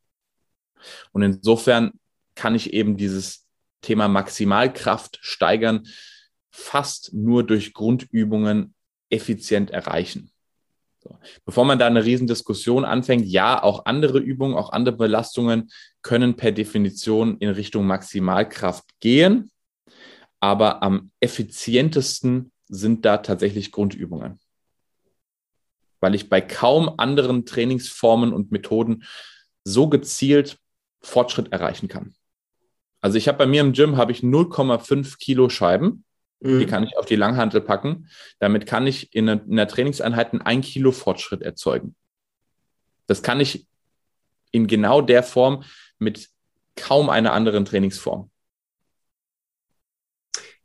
[1.13, 1.93] Und insofern
[2.35, 3.47] kann ich eben dieses
[3.81, 5.87] Thema Maximalkraft steigern
[6.51, 8.75] fast nur durch Grundübungen
[9.11, 10.31] effizient erreichen.
[11.05, 11.19] So.
[11.45, 16.51] Bevor man da eine Riesendiskussion anfängt, ja, auch andere Übungen, auch andere Belastungen können per
[16.51, 19.51] Definition in Richtung Maximalkraft gehen,
[20.41, 24.41] aber am effizientesten sind da tatsächlich Grundübungen.
[26.01, 29.05] Weil ich bei kaum anderen Trainingsformen und Methoden
[29.63, 30.59] so gezielt
[31.03, 32.15] Fortschritt erreichen kann.
[33.03, 36.05] Also ich habe bei mir im Gym habe ich 0,5 Kilo Scheiben.
[36.45, 36.59] Mhm.
[36.59, 38.09] Die kann ich auf die Langhantel packen.
[38.39, 41.97] Damit kann ich in, in der Trainingseinheit einen 1 Kilo Fortschritt erzeugen.
[43.07, 43.67] Das kann ich
[44.53, 45.65] in genau der Form
[45.99, 46.29] mit
[46.77, 48.31] kaum einer anderen Trainingsform.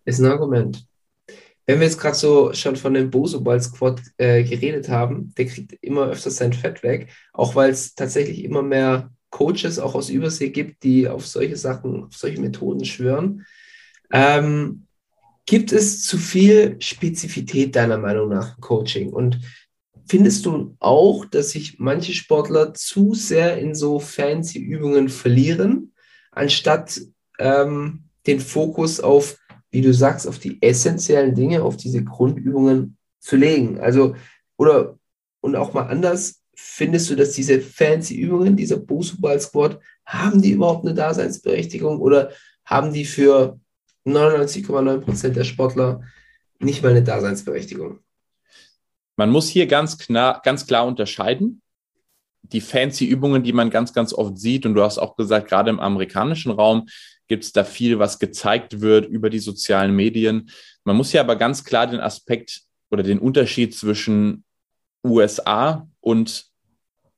[0.03, 0.85] Ist ein Argument.
[1.65, 5.73] Wenn wir jetzt gerade so schon von dem Bosoball Squad äh, geredet haben, der kriegt
[5.81, 10.49] immer öfters sein Fett weg, auch weil es tatsächlich immer mehr Coaches auch aus Übersee
[10.49, 13.45] gibt, die auf solche Sachen, auf solche Methoden schwören.
[14.11, 14.87] Ähm,
[15.49, 19.09] gibt es zu viel Spezifität deiner Meinung nach im Coaching?
[19.11, 19.39] Und
[20.07, 25.91] findest du auch, dass sich manche Sportler zu sehr in so fancy Übungen verlieren,
[26.31, 27.01] anstatt
[27.39, 29.39] ähm, den Fokus auf
[29.71, 33.79] wie du sagst, auf die essentiellen Dinge, auf diese Grundübungen zu legen.
[33.79, 34.15] Also,
[34.57, 34.97] oder,
[35.41, 40.51] und auch mal anders, findest du, dass diese fancy Übungen, dieser Bosu-Ball Squat, haben die
[40.51, 42.31] überhaupt eine Daseinsberechtigung oder
[42.65, 43.59] haben die für
[44.15, 46.01] 99,9 Prozent der Sportler
[46.59, 47.99] nicht mal eine Daseinsberechtigung?
[49.15, 51.61] Man muss hier ganz klar, ganz klar unterscheiden.
[52.41, 55.69] Die fancy Übungen, die man ganz, ganz oft sieht, und du hast auch gesagt, gerade
[55.69, 56.87] im amerikanischen Raum,
[57.27, 60.49] gibt es da viel, was gezeigt wird über die sozialen Medien.
[60.83, 64.43] Man muss ja aber ganz klar den Aspekt oder den Unterschied zwischen
[65.05, 66.49] USA und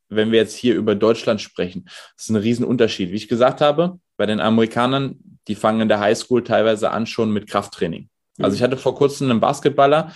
[0.09, 3.11] wenn wir jetzt hier über Deutschland sprechen, das ist ein Riesenunterschied.
[3.11, 7.31] Wie ich gesagt habe, bei den Amerikanern, die fangen in der Highschool teilweise an schon
[7.31, 8.09] mit Krafttraining.
[8.39, 10.11] Also ich hatte vor kurzem einen Basketballer,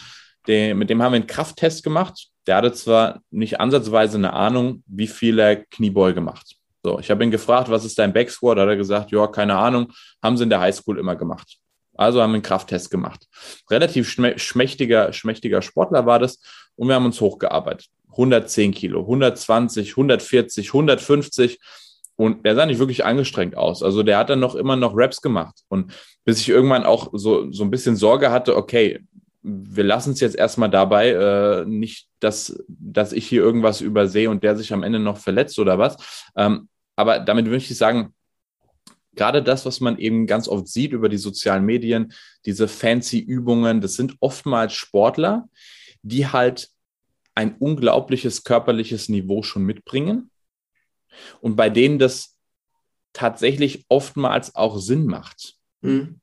[0.47, 2.27] den, mit dem haben wir einen Krafttest gemacht.
[2.47, 6.55] Der hatte zwar nicht ansatzweise eine Ahnung, wie viel er Kniebeuge macht.
[6.83, 8.59] So, ich habe ihn gefragt, was ist dein Backsquat?
[8.59, 11.57] Hat er gesagt, ja, keine Ahnung, haben sie in der Highschool immer gemacht.
[11.95, 13.25] Also haben wir einen Krafttest gemacht.
[13.71, 16.39] Relativ schmächtiger, schmächtiger Sportler war das
[16.75, 17.87] und wir haben uns hochgearbeitet.
[18.11, 21.59] 110 Kilo, 120, 140, 150
[22.15, 23.83] und der sah nicht wirklich angestrengt aus.
[23.83, 25.93] Also der hat dann noch immer noch Raps gemacht und
[26.23, 29.01] bis ich irgendwann auch so, so ein bisschen Sorge hatte, okay,
[29.43, 34.43] wir lassen es jetzt erstmal dabei, äh, nicht, dass, dass ich hier irgendwas übersehe und
[34.43, 35.97] der sich am Ende noch verletzt oder was.
[36.35, 38.15] Ähm, aber damit möchte ich sagen,
[39.13, 42.11] gerade das, was man eben ganz oft sieht über die sozialen Medien,
[42.45, 45.47] diese fancy Übungen, das sind oftmals Sportler,
[46.01, 46.69] die halt
[47.35, 50.31] ein unglaubliches körperliches Niveau schon mitbringen
[51.41, 52.37] und bei denen das
[53.13, 55.55] tatsächlich oftmals auch Sinn macht.
[55.81, 56.19] Mhm.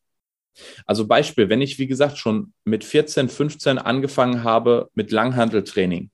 [0.86, 6.10] Also Beispiel, wenn ich, wie gesagt, schon mit 14, 15 angefangen habe mit Langhanteltraining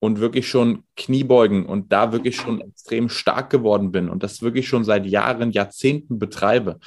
[0.00, 4.68] und wirklich schon Kniebeugen und da wirklich schon extrem stark geworden bin und das wirklich
[4.68, 6.80] schon seit Jahren, Jahrzehnten betreibe,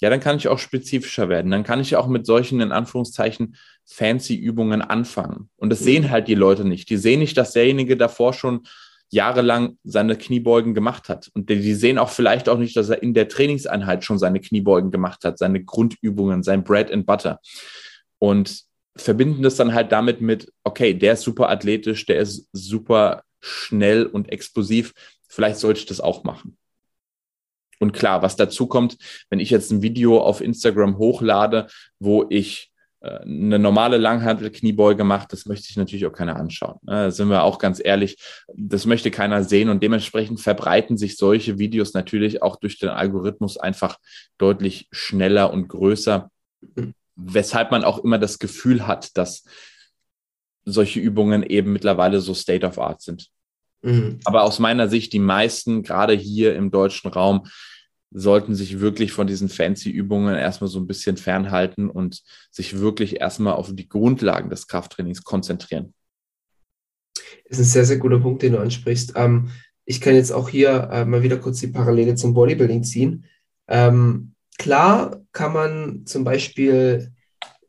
[0.00, 1.50] ja, dann kann ich auch spezifischer werden.
[1.50, 5.48] Dann kann ich auch mit solchen, in Anführungszeichen, fancy Übungen anfangen.
[5.56, 6.90] Und das sehen halt die Leute nicht.
[6.90, 8.66] Die sehen nicht, dass derjenige davor schon
[9.14, 11.30] jahrelang seine Kniebeugen gemacht hat.
[11.34, 14.90] Und die, sehen auch vielleicht auch nicht, dass er in der Trainingseinheit schon seine Kniebeugen
[14.90, 17.40] gemacht hat, seine Grundübungen, sein Bread and Butter.
[18.18, 18.64] Und
[18.96, 24.06] verbinden das dann halt damit mit, okay, der ist super athletisch, der ist super schnell
[24.06, 24.92] und explosiv.
[25.28, 26.56] Vielleicht sollte ich das auch machen.
[27.78, 28.96] Und klar, was dazu kommt,
[29.30, 32.72] wenn ich jetzt ein Video auf Instagram hochlade, wo ich
[33.04, 36.78] eine normale Langhantel-Kniebeuge macht, das möchte ich natürlich auch keiner anschauen.
[36.82, 36.92] Ne?
[36.92, 38.16] Da sind wir auch ganz ehrlich,
[38.54, 43.58] das möchte keiner sehen und dementsprechend verbreiten sich solche Videos natürlich auch durch den Algorithmus
[43.58, 43.98] einfach
[44.38, 46.30] deutlich schneller und größer,
[47.14, 49.44] weshalb man auch immer das Gefühl hat, dass
[50.64, 53.28] solche Übungen eben mittlerweile so State of Art sind.
[53.82, 54.20] Mhm.
[54.24, 57.46] Aber aus meiner Sicht, die meisten, gerade hier im deutschen Raum,
[58.14, 63.20] sollten sich wirklich von diesen fancy Übungen erstmal so ein bisschen fernhalten und sich wirklich
[63.20, 65.92] erstmal auf die Grundlagen des Krafttrainings konzentrieren.
[67.48, 69.14] Das ist ein sehr, sehr guter Punkt, den du ansprichst.
[69.16, 69.50] Ähm,
[69.84, 73.24] ich kann jetzt auch hier äh, mal wieder kurz die Parallele zum Bodybuilding ziehen.
[73.66, 77.12] Ähm, klar kann man zum Beispiel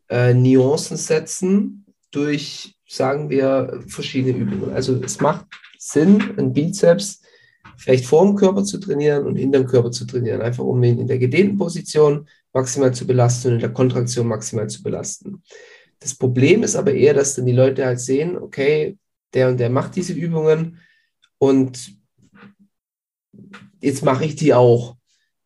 [0.10, 4.74] äh, Nuancen setzen durch, sagen wir, verschiedene Übungen.
[4.74, 5.48] Also es macht
[5.80, 7.22] Sinn, ein Bizeps
[7.78, 11.00] vielleicht vor dem Körper zu trainieren und hinter dem Körper zu trainieren, einfach um ihn
[11.00, 15.44] in der gedehnten Position maximal zu belasten und in der Kontraktion maximal zu belasten.
[16.00, 18.98] Das Problem ist aber eher, dass dann die Leute halt sehen, okay,
[19.34, 20.80] der und der macht diese Übungen
[21.38, 21.96] und
[23.82, 24.96] jetzt mache ich die auch.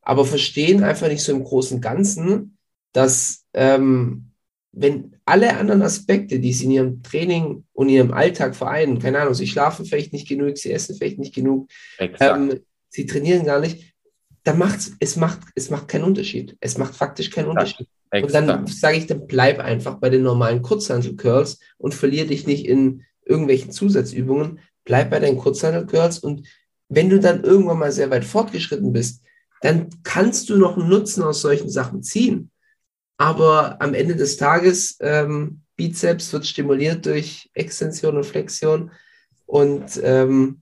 [0.02, 2.58] Aber verstehen einfach nicht so im großen Ganzen,
[2.94, 4.29] dass ähm,
[4.72, 9.34] wenn alle anderen Aspekte, die sie in ihrem Training und ihrem Alltag vereinen, keine Ahnung,
[9.34, 12.60] sie schlafen vielleicht nicht genug, sie essen vielleicht nicht genug, ähm,
[12.90, 13.96] sie trainieren gar nicht,
[14.44, 16.56] dann macht es macht, es macht keinen Unterschied.
[16.60, 17.88] Es macht faktisch keinen Unterschied.
[18.12, 18.26] Exakt.
[18.26, 22.66] Und dann sage ich, dann bleib einfach bei den normalen Kurzhandel-Curls und verliere dich nicht
[22.66, 24.60] in irgendwelchen Zusatzübungen.
[24.86, 26.48] Bleib bei deinen Kurzhandel-Curls und
[26.88, 29.22] wenn du dann irgendwann mal sehr weit fortgeschritten bist,
[29.62, 32.50] dann kannst du noch einen Nutzen aus solchen Sachen ziehen.
[33.20, 38.92] Aber am Ende des Tages, ähm, Bizeps wird stimuliert durch Extension und Flexion
[39.46, 40.62] und ähm,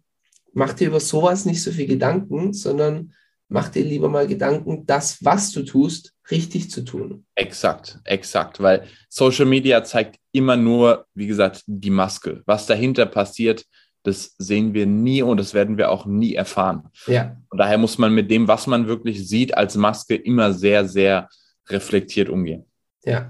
[0.53, 3.13] mach dir über sowas nicht so viel Gedanken, sondern
[3.47, 7.25] mach dir lieber mal Gedanken, das, was du tust, richtig zu tun.
[7.35, 12.41] Exakt, exakt, weil Social Media zeigt immer nur, wie gesagt, die Maske.
[12.47, 13.65] Was dahinter passiert,
[14.01, 16.89] das sehen wir nie und das werden wir auch nie erfahren.
[17.05, 17.37] Ja.
[17.49, 21.29] Und daher muss man mit dem, was man wirklich sieht, als Maske immer sehr, sehr
[21.69, 22.65] reflektiert umgehen.
[23.03, 23.29] Ja.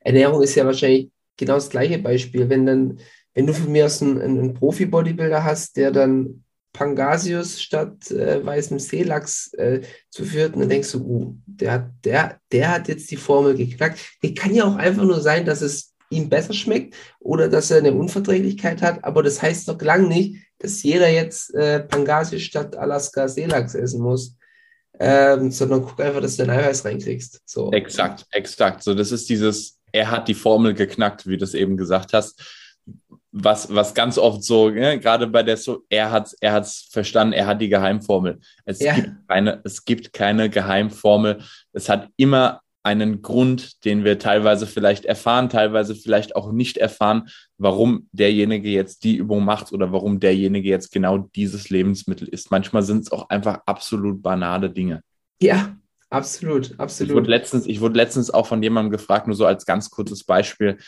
[0.00, 2.48] Ernährung ist ja wahrscheinlich genau das gleiche Beispiel.
[2.48, 2.98] Wenn dann,
[3.34, 8.78] wenn du von mir aus einen, einen Profi-Bodybuilder hast, der dann Pangasius statt äh, weißem
[8.78, 9.80] Seelachs äh,
[10.10, 13.98] zuführt, dann denkst du, uh, der, hat, der, der hat jetzt die Formel geknackt.
[14.22, 17.78] Die kann ja auch einfach nur sein, dass es ihm besser schmeckt oder dass er
[17.78, 22.76] eine Unverträglichkeit hat, aber das heißt doch lang nicht, dass jeder jetzt äh, Pangasius statt
[22.76, 24.36] Alaska Seelachs essen muss
[24.98, 27.42] ähm, sondern guck einfach, dass du dein Eiweiß reinkriegst.
[27.44, 27.70] So.
[27.72, 28.82] Exakt, exakt.
[28.82, 32.42] So, das ist dieses, er hat die Formel geknackt, wie du es eben gesagt hast.
[33.32, 37.34] Was, was ganz oft so, ne, gerade bei der so, er hat er hat's verstanden,
[37.34, 38.38] er hat die Geheimformel.
[38.64, 38.94] Es, ja.
[38.94, 41.42] gibt keine, es gibt keine Geheimformel.
[41.72, 47.28] Es hat immer einen Grund, den wir teilweise vielleicht erfahren, teilweise vielleicht auch nicht erfahren,
[47.58, 52.52] warum derjenige jetzt die Übung macht oder warum derjenige jetzt genau dieses Lebensmittel isst.
[52.52, 55.02] Manchmal sind es auch einfach absolut banale Dinge.
[55.42, 55.76] Ja,
[56.10, 57.10] absolut, absolut.
[57.10, 60.22] Ich wurde, letztens, ich wurde letztens auch von jemandem gefragt, nur so als ganz kurzes
[60.22, 60.78] Beispiel,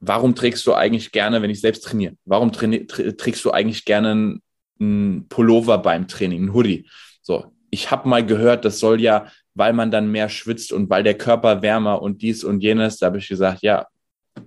[0.00, 4.38] warum trägst du eigentlich gerne, wenn ich selbst trainiere, warum trägst du eigentlich gerne
[4.80, 6.88] einen Pullover beim Training, einen Hoodie?
[7.20, 11.02] So, ich habe mal gehört, das soll ja weil man dann mehr schwitzt und weil
[11.02, 12.98] der Körper wärmer und dies und jenes.
[12.98, 13.86] Da habe ich gesagt, ja,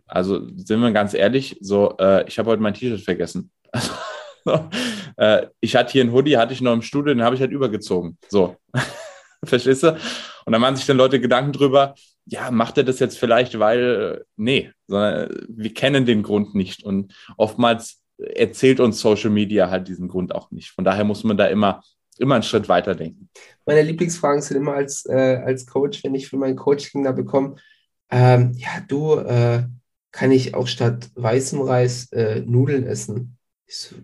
[0.07, 3.51] also sind wir ganz ehrlich, so, äh, ich habe heute mein T-Shirt vergessen.
[4.45, 4.69] so,
[5.17, 7.51] äh, ich hatte hier ein Hoodie, hatte ich noch im Studio, den habe ich halt
[7.51, 8.17] übergezogen.
[8.29, 8.55] So,
[9.43, 9.93] verstehst du?
[10.45, 11.95] Und dann machen sich dann Leute Gedanken drüber,
[12.25, 16.83] ja, macht er das jetzt vielleicht, weil, äh, nee, sondern wir kennen den Grund nicht.
[16.83, 20.71] Und oftmals erzählt uns Social Media halt diesen Grund auch nicht.
[20.71, 21.81] Von daher muss man da immer
[22.17, 23.29] immer einen Schritt weiter denken.
[23.65, 27.55] Meine Lieblingsfragen sind immer als, äh, als Coach, wenn ich für mein Coaching da bekomme,
[28.09, 29.63] ähm, ja, du, äh,
[30.11, 33.37] kann ich auch statt weißem Reis äh, Nudeln essen?
[33.67, 33.95] So,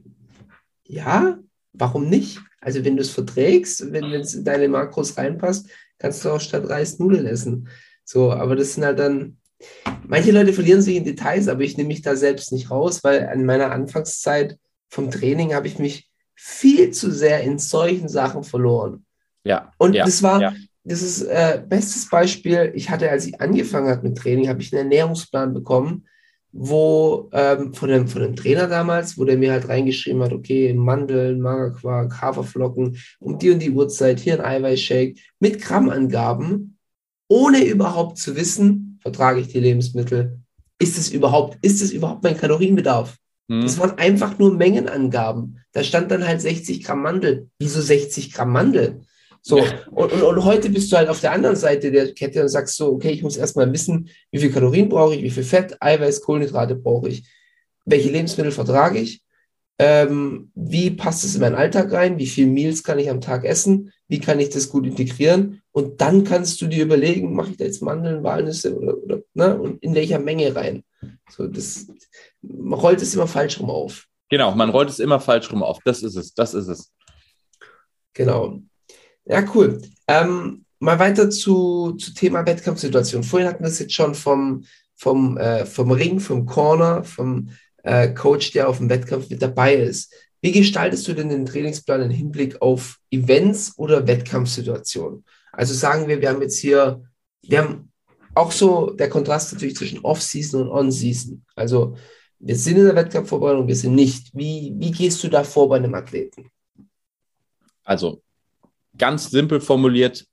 [0.85, 1.39] ja,
[1.71, 2.39] warum nicht?
[2.59, 6.67] Also wenn du es verträgst, wenn es in deine Makros reinpasst, kannst du auch statt
[6.67, 7.69] Reis Nudeln essen.
[8.03, 9.37] So, aber das sind halt dann,
[10.05, 13.27] manche Leute verlieren sich in Details, aber ich nehme mich da selbst nicht raus, weil
[13.27, 14.57] an meiner Anfangszeit
[14.89, 19.05] vom Training habe ich mich viel zu sehr in solchen Sachen verloren.
[19.43, 19.71] Ja.
[19.77, 20.53] Und ja, das war, ja.
[20.83, 22.71] das ist äh, bestes Beispiel.
[22.75, 26.05] Ich hatte, als ich angefangen habe mit Training, habe ich einen Ernährungsplan bekommen,
[26.51, 30.73] wo ähm, von, dem, von dem Trainer damals, wo der mir halt reingeschrieben hat, okay,
[30.73, 36.77] Mandeln, Magerquark, Haferflocken, um die und die Uhrzeit, hier ein Eiweißshake mit Grammangaben,
[37.29, 40.39] ohne überhaupt zu wissen, vertrage ich die Lebensmittel,
[40.77, 43.17] ist es überhaupt, ist es überhaupt mein Kalorienbedarf?
[43.51, 43.63] Hm.
[43.63, 45.59] Das waren einfach nur Mengenangaben.
[45.73, 47.49] Da stand dann halt 60 Gramm Mandel.
[47.59, 49.01] Wieso 60 Gramm Mandel?
[49.41, 49.65] So, Ja.
[49.91, 52.77] und, und, und heute bist du halt auf der anderen Seite der Kette und sagst
[52.77, 56.21] so, okay, ich muss erstmal wissen, wie viel Kalorien brauche ich, wie viel Fett, Eiweiß,
[56.21, 57.27] Kohlenhydrate brauche ich,
[57.83, 59.21] welche Lebensmittel vertrage ich,
[59.79, 63.43] ähm, wie passt es in meinen Alltag rein, wie viel Meals kann ich am Tag
[63.43, 67.57] essen, wie kann ich das gut integrieren und dann kannst du dir überlegen, mache ich
[67.57, 70.83] da jetzt Mandeln, Walnüsse oder, oder ne, und in welcher Menge rein.
[71.29, 71.87] So, das,
[72.41, 74.07] man rollt es immer falsch rum auf.
[74.29, 75.79] Genau, man rollt es immer falsch rum auf.
[75.83, 76.91] Das ist es, das ist es.
[78.13, 78.59] Genau.
[79.25, 79.81] Ja, cool.
[80.07, 83.23] Ähm, mal weiter zu, zu Thema Wettkampfsituation.
[83.23, 84.63] Vorhin hatten wir es jetzt schon vom,
[84.95, 87.49] vom, äh, vom Ring, vom Corner, vom
[87.83, 90.13] äh, Coach, der auf dem Wettkampf mit dabei ist.
[90.41, 95.23] Wie gestaltest du denn den Trainingsplan im Hinblick auf Events oder Wettkampfsituationen?
[95.51, 97.03] Also sagen wir, wir haben jetzt hier,
[97.43, 97.91] wir haben
[98.33, 101.45] auch so der Kontrast natürlich zwischen Off-Season und On-Season.
[101.55, 101.95] Also
[102.43, 104.35] wir sind in der Wettkampfvorbereitung, wir sind nicht.
[104.35, 106.49] Wie, wie gehst du da vor bei einem Athleten?
[107.83, 108.23] Also
[108.97, 110.25] ganz simpel formuliert,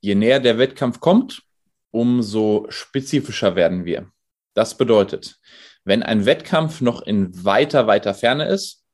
[0.00, 1.42] je näher der Wettkampf kommt,
[1.90, 4.10] umso spezifischer werden wir.
[4.54, 5.38] Das bedeutet,
[5.84, 8.84] wenn ein Wettkampf noch in weiter, weiter Ferne ist,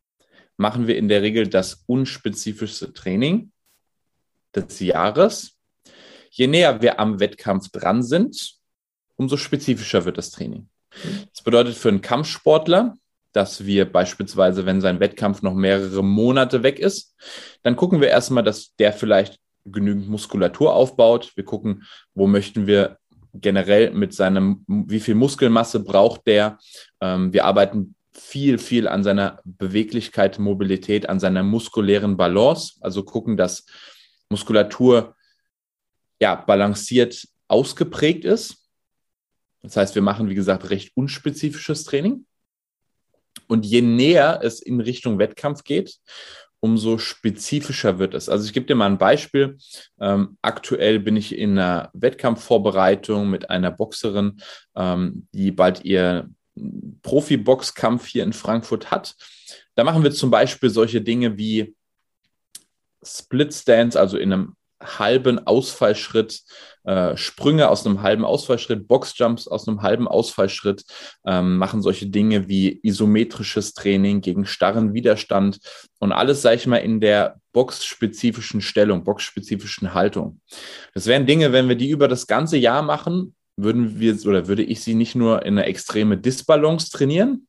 [0.57, 3.53] machen wir in der Regel das unspezifischste Training
[4.55, 5.57] des Jahres.
[6.31, 8.57] Je näher wir am Wettkampf dran sind,
[9.17, 10.69] umso spezifischer wird das Training.
[11.33, 12.97] Das bedeutet für einen Kampfsportler,
[13.33, 17.15] dass wir beispielsweise, wenn sein Wettkampf noch mehrere Monate weg ist,
[17.63, 21.33] dann gucken wir erstmal, dass der vielleicht genügend Muskulatur aufbaut.
[21.37, 21.85] Wir gucken,
[22.15, 22.99] wo möchten wir
[23.35, 26.59] generell mit seinem, wie viel Muskelmasse braucht der.
[27.01, 32.75] Ähm, wir arbeiten viel, viel an seiner Beweglichkeit, Mobilität, an seiner muskulären Balance.
[32.81, 33.67] Also gucken, dass
[34.29, 35.15] Muskulatur
[36.21, 38.60] ja balanciert ausgeprägt ist.
[39.63, 42.27] Das heißt, wir machen, wie gesagt, recht unspezifisches Training.
[43.47, 45.99] Und je näher es in Richtung Wettkampf geht,
[46.61, 48.29] umso spezifischer wird es.
[48.29, 49.57] Also ich gebe dir mal ein Beispiel.
[49.99, 54.41] Ähm, aktuell bin ich in einer Wettkampfvorbereitung mit einer Boxerin,
[54.77, 56.29] ähm, die bald ihr
[57.03, 59.17] Profi-Boxkampf hier in Frankfurt hat.
[59.75, 61.75] Da machen wir zum Beispiel solche Dinge wie
[63.03, 66.43] Split Stance, also in einem halben Ausfallschritt,
[66.85, 70.85] äh, Sprünge aus einem halben Ausfallschritt, Boxjumps aus einem halben Ausfallschritt,
[71.27, 75.59] ähm, machen solche Dinge wie isometrisches Training gegen starren Widerstand
[75.99, 80.41] und alles, sage ich mal, in der boxspezifischen Stellung, boxspezifischen Haltung.
[80.95, 84.63] Das wären Dinge, wenn wir die über das ganze Jahr machen, würden wir oder würde
[84.63, 87.47] ich sie nicht nur in eine extreme Disbalance trainieren,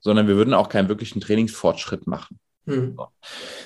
[0.00, 2.38] sondern wir würden auch keinen wirklichen Trainingsfortschritt machen.
[2.66, 2.96] Hm.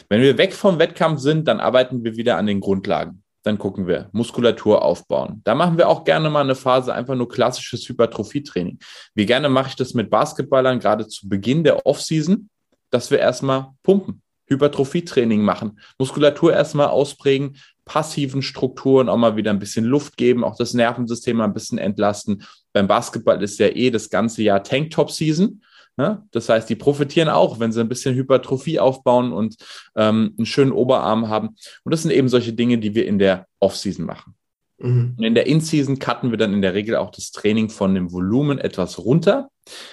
[0.09, 3.23] Wenn wir weg vom Wettkampf sind, dann arbeiten wir wieder an den Grundlagen.
[3.43, 5.41] Dann gucken wir, Muskulatur aufbauen.
[5.45, 8.81] Da machen wir auch gerne mal eine Phase einfach nur klassisches Hypertrophietraining.
[9.15, 12.49] Wie gerne mache ich das mit Basketballern, gerade zu Beginn der Offseason,
[12.91, 19.61] dass wir erstmal pumpen, Hypertrophietraining machen, Muskulatur erstmal ausprägen, passiven Strukturen auch mal wieder ein
[19.61, 22.45] bisschen Luft geben, auch das Nervensystem mal ein bisschen entlasten.
[22.73, 25.63] Beim Basketball ist ja eh das ganze Jahr Tanktop-Season.
[25.97, 26.23] Ne?
[26.31, 29.57] Das heißt, die profitieren auch, wenn sie ein bisschen Hypertrophie aufbauen und
[29.97, 31.57] ähm, einen schönen Oberarm haben.
[31.85, 34.35] Und das sind eben solche Dinge, die wir in der Off-Season machen.
[34.79, 35.15] Mhm.
[35.17, 38.13] Und in der In-Season cutten wir dann in der Regel auch das Training von dem
[38.13, 39.49] Volumen etwas runter.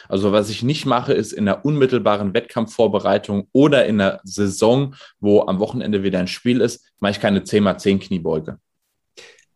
[0.10, 5.42] Also was ich nicht mache, ist in der unmittelbaren Wettkampfvorbereitung oder in der Saison, wo
[5.42, 8.60] am Wochenende wieder ein Spiel ist, mache ich keine 10x10 Kniebeuge.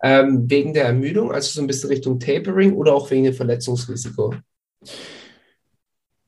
[0.02, 4.36] Ähm, wegen der Ermüdung, also so ein bisschen Richtung Tapering oder auch wegen dem Verletzungsrisiko?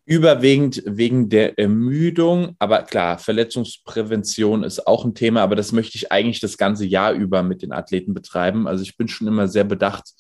[0.10, 6.12] Überwiegend wegen der Ermüdung, aber klar, Verletzungsprävention ist auch ein Thema, aber das möchte ich
[6.12, 8.68] eigentlich das ganze Jahr über mit den Athleten betreiben.
[8.68, 10.16] Also ich bin schon immer sehr bedacht,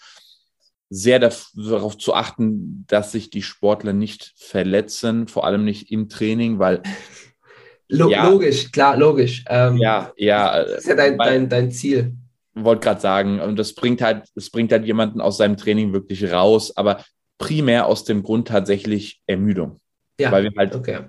[0.91, 1.17] sehr
[1.55, 6.83] darauf zu achten, dass sich die Sportler nicht verletzen, vor allem nicht im Training, weil
[7.89, 8.29] Lo Ja.
[8.29, 9.43] Logisch, klar, logisch.
[9.49, 10.63] Ähm, Ja, ja.
[10.63, 12.13] Das ist ja dein, dein, dein Ziel.
[12.53, 16.31] wollte gerade sagen, und das bringt halt, es bringt halt jemanden aus seinem Training wirklich
[16.31, 17.03] raus, aber
[17.39, 19.81] primär aus dem Grund tatsächlich Ermüdung.
[20.19, 21.05] Ja, Weil wir halt okay.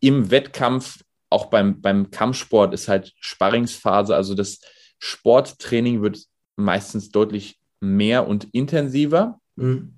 [0.00, 4.60] im Wettkampf, auch beim, beim Kampfsport, ist halt Sparringsphase, also das
[4.98, 6.24] Sporttraining wird
[6.56, 9.94] meistens deutlich mehr und intensiver, Mhm.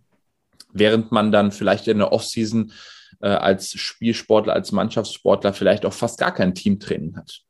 [0.72, 2.72] während man dann vielleicht in der Offseason
[3.20, 7.41] äh, als Spielsportler, als Mannschaftssportler vielleicht auch fast gar kein Teamtraining hat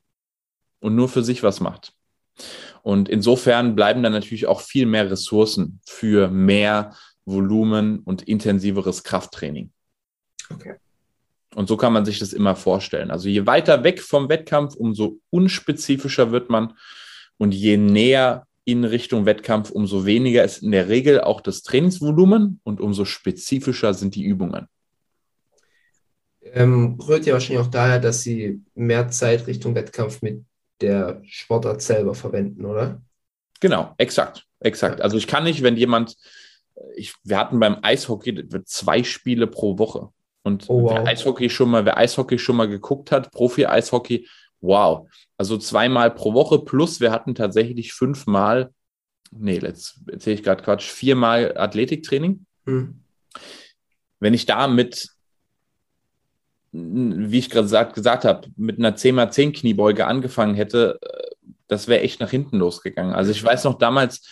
[0.80, 1.92] und nur für sich was macht.
[2.82, 6.94] Und insofern bleiben dann natürlich auch viel mehr Ressourcen für mehr
[7.28, 9.70] Volumen und intensiveres Krafttraining.
[10.50, 10.74] Okay.
[11.54, 13.10] Und so kann man sich das immer vorstellen.
[13.10, 16.74] Also je weiter weg vom Wettkampf, umso unspezifischer wird man.
[17.36, 22.60] Und je näher in Richtung Wettkampf, umso weniger ist in der Regel auch das Trainingsvolumen
[22.64, 24.68] und umso spezifischer sind die Übungen.
[26.42, 30.44] Ähm, rührt ja wahrscheinlich auch daher, dass sie mehr Zeit Richtung Wettkampf mit
[30.80, 33.00] der Sportart selber verwenden, oder?
[33.60, 35.00] Genau, exakt, exakt.
[35.00, 36.16] Also ich kann nicht, wenn jemand,
[36.96, 40.10] ich, wir hatten beim Eishockey zwei Spiele pro Woche.
[40.42, 40.92] Und Oh, wow.
[40.92, 44.26] wer Eishockey schon mal, wer Eishockey schon mal geguckt hat, Profi-Eishockey,
[44.60, 45.08] wow.
[45.36, 48.72] Also zweimal pro Woche plus wir hatten tatsächlich fünfmal,
[49.30, 52.46] nee, jetzt erzähle ich gerade Quatsch, viermal Athletiktraining.
[52.66, 53.00] Hm.
[54.20, 55.10] Wenn ich da mit,
[56.72, 61.34] wie ich gerade gesagt, gesagt habe, mit einer 10x10 Kniebeuge angefangen hätte, äh,
[61.66, 63.14] das wäre echt nach hinten losgegangen.
[63.14, 64.26] Also ich weiß noch damals,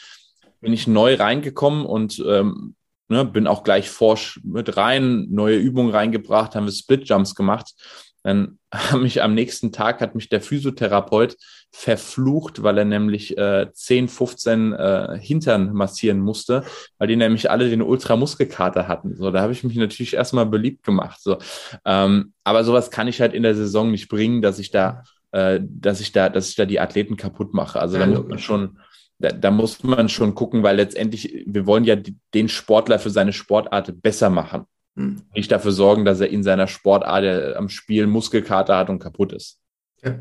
[0.61, 2.75] bin ich neu reingekommen und ähm,
[3.09, 7.75] ne, bin auch gleich forsch mit rein, neue Übungen reingebracht, haben wir Split Jumps gemacht.
[8.23, 11.37] Dann haben mich am nächsten Tag hat mich der Physiotherapeut
[11.71, 16.65] verflucht, weil er nämlich äh, 10, 15 äh, Hintern massieren musste,
[16.99, 19.15] weil die nämlich alle den Ultramuskelkater hatten.
[19.15, 21.21] So, da habe ich mich natürlich erstmal beliebt gemacht.
[21.21, 21.39] So,
[21.85, 25.61] ähm, aber sowas kann ich halt in der Saison nicht bringen, dass ich da, äh,
[25.63, 27.79] dass ich da, dass ich da die Athleten kaputt mache.
[27.79, 28.79] Also da muss man schon,
[29.19, 31.97] da, da muss man schon gucken, weil letztendlich wir wollen ja
[32.35, 35.23] den Sportler für seine Sportart besser machen Hm.
[35.35, 39.61] nicht dafür sorgen, dass er in seiner Sportart am Spiel Muskelkater hat und kaputt ist.
[40.03, 40.19] Ja.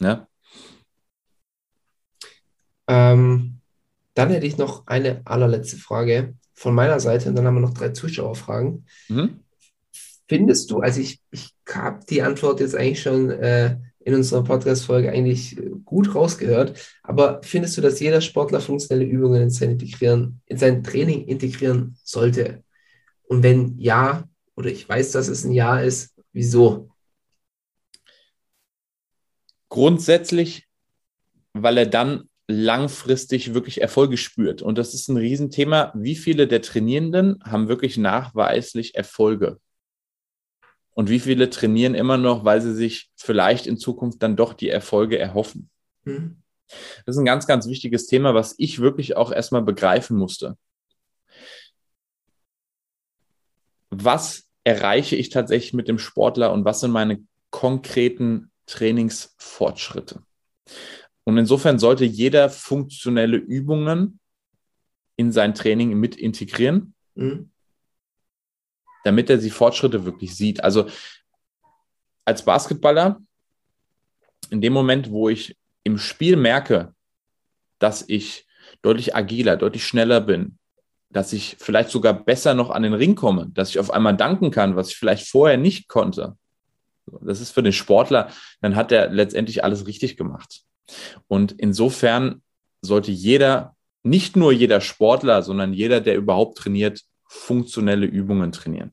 [0.00, 0.26] Ne?
[2.88, 3.60] Ähm,
[4.14, 7.74] dann hätte ich noch eine allerletzte Frage von meiner Seite und dann haben wir noch
[7.74, 8.86] drei Zuschauerfragen.
[9.08, 9.40] Mhm.
[10.28, 15.12] Findest du, also ich, ich habe die Antwort jetzt eigentlich schon äh, in unserer Podcast-Folge
[15.12, 16.76] eigentlich gut rausgehört,
[17.12, 21.94] aber findest du, dass jeder Sportler funktionelle Übungen in sein, integrieren, in sein Training integrieren
[22.02, 22.64] sollte?
[23.24, 24.24] Und wenn ja,
[24.56, 26.88] oder ich weiß, dass es ein Ja ist, wieso?
[29.68, 30.66] Grundsätzlich,
[31.52, 34.62] weil er dann langfristig wirklich Erfolge spürt.
[34.62, 35.92] Und das ist ein Riesenthema.
[35.94, 39.58] Wie viele der Trainierenden haben wirklich nachweislich Erfolge?
[40.94, 44.70] Und wie viele trainieren immer noch, weil sie sich vielleicht in Zukunft dann doch die
[44.70, 45.68] Erfolge erhoffen?
[46.04, 46.41] Hm?
[47.04, 50.56] Das ist ein ganz, ganz wichtiges Thema, was ich wirklich auch erstmal begreifen musste.
[53.90, 60.22] Was erreiche ich tatsächlich mit dem Sportler und was sind meine konkreten Trainingsfortschritte?
[61.24, 64.18] Und insofern sollte jeder funktionelle Übungen
[65.16, 67.50] in sein Training mit integrieren, Hm?
[69.04, 70.64] damit er die Fortschritte wirklich sieht.
[70.64, 70.88] Also
[72.24, 73.20] als Basketballer,
[74.50, 76.94] in dem Moment, wo ich im Spiel merke,
[77.78, 78.46] dass ich
[78.82, 80.58] deutlich agiler, deutlich schneller bin,
[81.10, 84.50] dass ich vielleicht sogar besser noch an den Ring komme, dass ich auf einmal danken
[84.50, 86.36] kann, was ich vielleicht vorher nicht konnte.
[87.20, 88.30] Das ist für den Sportler,
[88.60, 90.62] dann hat er letztendlich alles richtig gemacht.
[91.28, 92.42] Und insofern
[92.80, 98.92] sollte jeder, nicht nur jeder Sportler, sondern jeder, der überhaupt trainiert, funktionelle Übungen trainieren.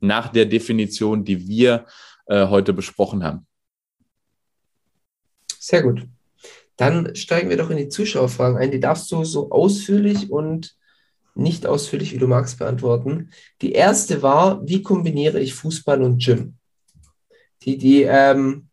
[0.00, 1.86] Nach der Definition, die wir
[2.26, 3.46] äh, heute besprochen haben.
[5.66, 6.06] Sehr gut.
[6.76, 8.70] Dann steigen wir doch in die Zuschauerfragen ein.
[8.70, 10.76] Die darfst du so ausführlich und
[11.34, 13.30] nicht ausführlich, wie du magst, beantworten.
[13.62, 16.54] Die erste war, wie kombiniere ich Fußball und Gym?
[17.62, 18.68] Die, die, ähm,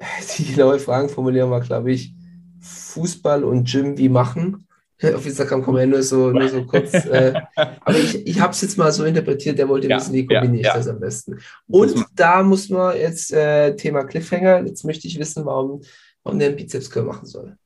[0.38, 2.14] die genaue Fragenformulierung war, glaube ich,
[2.62, 4.66] Fußball und Gym wie machen.
[5.14, 6.94] Auf Instagram man ja nur so, nur so kurz.
[6.94, 10.24] Äh, aber ich, ich habe es jetzt mal so interpretiert, der wollte Ja, wissen, wie
[10.24, 10.74] kombiniere ich ja.
[10.74, 11.38] das am besten.
[11.66, 14.64] Und da muss man jetzt äh, Thema Cliffhanger.
[14.64, 15.82] Jetzt möchte ich wissen, warum,
[16.24, 17.56] warum der Bizeps Curl machen soll.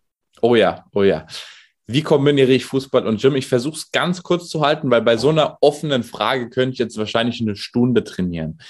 [0.42, 1.26] Oh ja, oh ja.
[1.86, 3.34] Wie kombiniere ich Fußball und Gym?
[3.34, 6.78] Ich versuche es ganz kurz zu halten, weil bei so einer offenen Frage könnte ich
[6.78, 8.60] jetzt wahrscheinlich eine Stunde trainieren.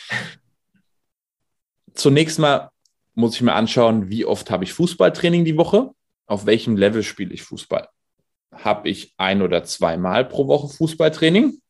[1.95, 2.71] Zunächst mal
[3.15, 5.91] muss ich mir anschauen, wie oft habe ich Fußballtraining die Woche?
[6.27, 7.89] Auf welchem Level spiele ich Fußball?
[8.55, 11.61] Habe ich ein oder zweimal pro Woche Fußballtraining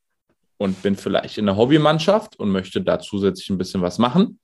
[0.59, 4.39] und bin vielleicht in einer Hobbymannschaft und möchte da zusätzlich ein bisschen was machen?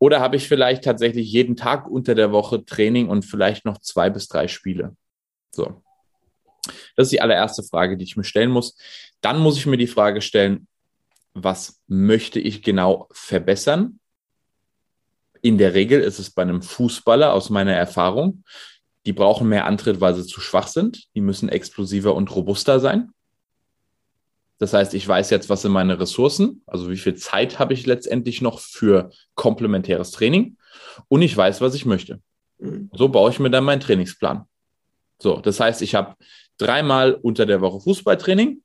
[0.00, 4.08] Oder habe ich vielleicht tatsächlich jeden Tag unter der Woche Training und vielleicht noch zwei
[4.08, 4.96] bis drei Spiele?
[5.54, 5.82] So.
[6.96, 8.76] Das ist die allererste Frage, die ich mir stellen muss.
[9.20, 10.66] Dann muss ich mir die Frage stellen,
[11.34, 14.00] was möchte ich genau verbessern?
[15.42, 18.44] In der Regel ist es bei einem Fußballer aus meiner Erfahrung,
[19.06, 21.08] die brauchen mehr Antritt, weil sie zu schwach sind.
[21.14, 23.12] Die müssen explosiver und robuster sein.
[24.60, 27.86] Das heißt, ich weiß jetzt, was sind meine Ressourcen, also wie viel Zeit habe ich
[27.86, 30.58] letztendlich noch für komplementäres Training
[31.08, 32.20] und ich weiß, was ich möchte.
[32.58, 32.90] Mhm.
[32.92, 34.44] So baue ich mir dann meinen Trainingsplan.
[35.18, 36.14] So, das heißt, ich habe
[36.58, 38.62] dreimal unter der Woche Fußballtraining,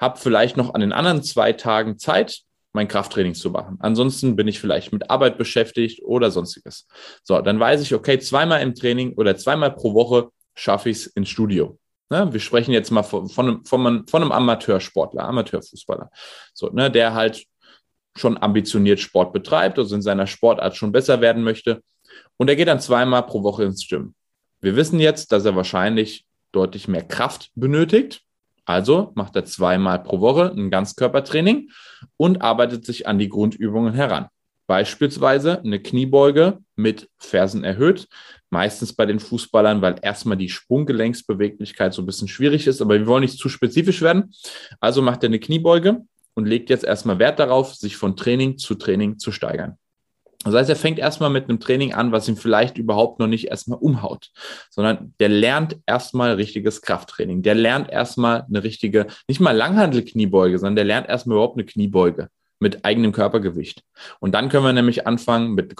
[0.00, 2.40] habe vielleicht noch an den anderen zwei Tagen Zeit,
[2.72, 3.76] mein Krafttraining zu machen.
[3.78, 6.88] Ansonsten bin ich vielleicht mit Arbeit beschäftigt oder sonstiges.
[7.22, 11.06] So, dann weiß ich, okay, zweimal im Training oder zweimal pro Woche schaffe ich es
[11.06, 11.78] ins Studio.
[12.12, 12.30] Ne?
[12.30, 16.10] Wir sprechen jetzt mal von, von, einem, von, einem, von einem Amateursportler, Amateurfußballer,
[16.52, 17.46] so, ne, der halt
[18.14, 21.82] schon ambitioniert Sport betreibt, also in seiner Sportart schon besser werden möchte.
[22.36, 24.14] Und er geht dann zweimal pro Woche ins Gym.
[24.60, 28.20] Wir wissen jetzt, dass er wahrscheinlich deutlich mehr Kraft benötigt.
[28.66, 31.70] Also macht er zweimal pro Woche ein Ganzkörpertraining
[32.18, 34.28] und arbeitet sich an die Grundübungen heran.
[34.66, 38.06] Beispielsweise eine Kniebeuge mit Fersen erhöht,
[38.52, 43.06] meistens bei den Fußballern, weil erstmal die Sprunggelenksbeweglichkeit so ein bisschen schwierig ist, aber wir
[43.06, 44.34] wollen nicht zu spezifisch werden.
[44.78, 46.02] Also macht er eine Kniebeuge
[46.34, 49.78] und legt jetzt erstmal Wert darauf, sich von Training zu Training zu steigern.
[50.44, 53.46] Das heißt, er fängt erstmal mit einem Training an, was ihn vielleicht überhaupt noch nicht
[53.46, 54.30] erstmal umhaut,
[54.70, 57.42] sondern der lernt erstmal richtiges Krafttraining.
[57.42, 62.28] Der lernt erstmal eine richtige, nicht mal Langhandel-Kniebeuge, sondern der lernt erstmal überhaupt eine Kniebeuge
[62.58, 63.82] mit eigenem Körpergewicht.
[64.20, 65.76] Und dann können wir nämlich anfangen mit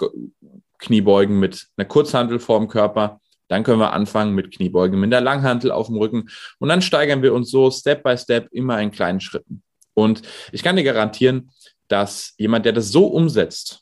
[0.83, 3.19] Kniebeugen mit einer Kurzhantel vorm Körper.
[3.47, 6.29] Dann können wir anfangen mit Kniebeugen mit der Langhantel auf dem Rücken.
[6.59, 9.63] Und dann steigern wir uns so Step by Step immer in kleinen Schritten.
[9.93, 10.21] Und
[10.51, 11.51] ich kann dir garantieren,
[11.87, 13.81] dass jemand, der das so umsetzt,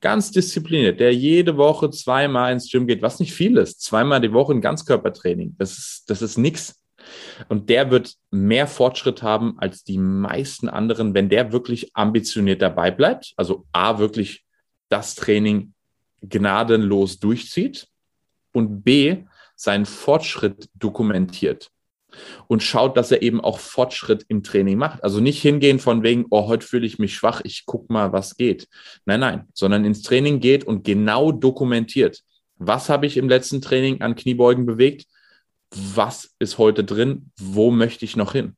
[0.00, 4.32] ganz diszipliniert, der jede Woche zweimal ins Gym geht, was nicht viel ist, zweimal die
[4.32, 6.82] Woche ein Ganzkörpertraining, das ist, das ist nix.
[7.48, 12.90] Und der wird mehr Fortschritt haben als die meisten anderen, wenn der wirklich ambitioniert dabei
[12.90, 13.32] bleibt.
[13.36, 14.44] Also A, wirklich
[14.88, 15.72] das Training
[16.22, 17.88] gnadenlos durchzieht
[18.52, 19.24] und B,
[19.56, 21.70] seinen Fortschritt dokumentiert
[22.46, 25.02] und schaut, dass er eben auch Fortschritt im Training macht.
[25.04, 28.36] Also nicht hingehen von wegen, oh, heute fühle ich mich schwach, ich guck mal, was
[28.36, 28.68] geht.
[29.04, 32.22] Nein, nein, sondern ins Training geht und genau dokumentiert.
[32.56, 35.06] Was habe ich im letzten Training an Kniebeugen bewegt?
[35.70, 37.30] Was ist heute drin?
[37.38, 38.56] Wo möchte ich noch hin?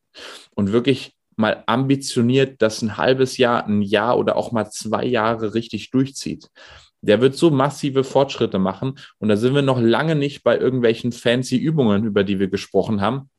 [0.55, 5.55] Und wirklich mal ambitioniert das ein halbes Jahr, ein Jahr oder auch mal zwei Jahre
[5.55, 6.49] richtig durchzieht.
[7.03, 8.99] Der wird so massive Fortschritte machen.
[9.19, 13.01] Und da sind wir noch lange nicht bei irgendwelchen fancy Übungen, über die wir gesprochen
[13.01, 13.31] haben.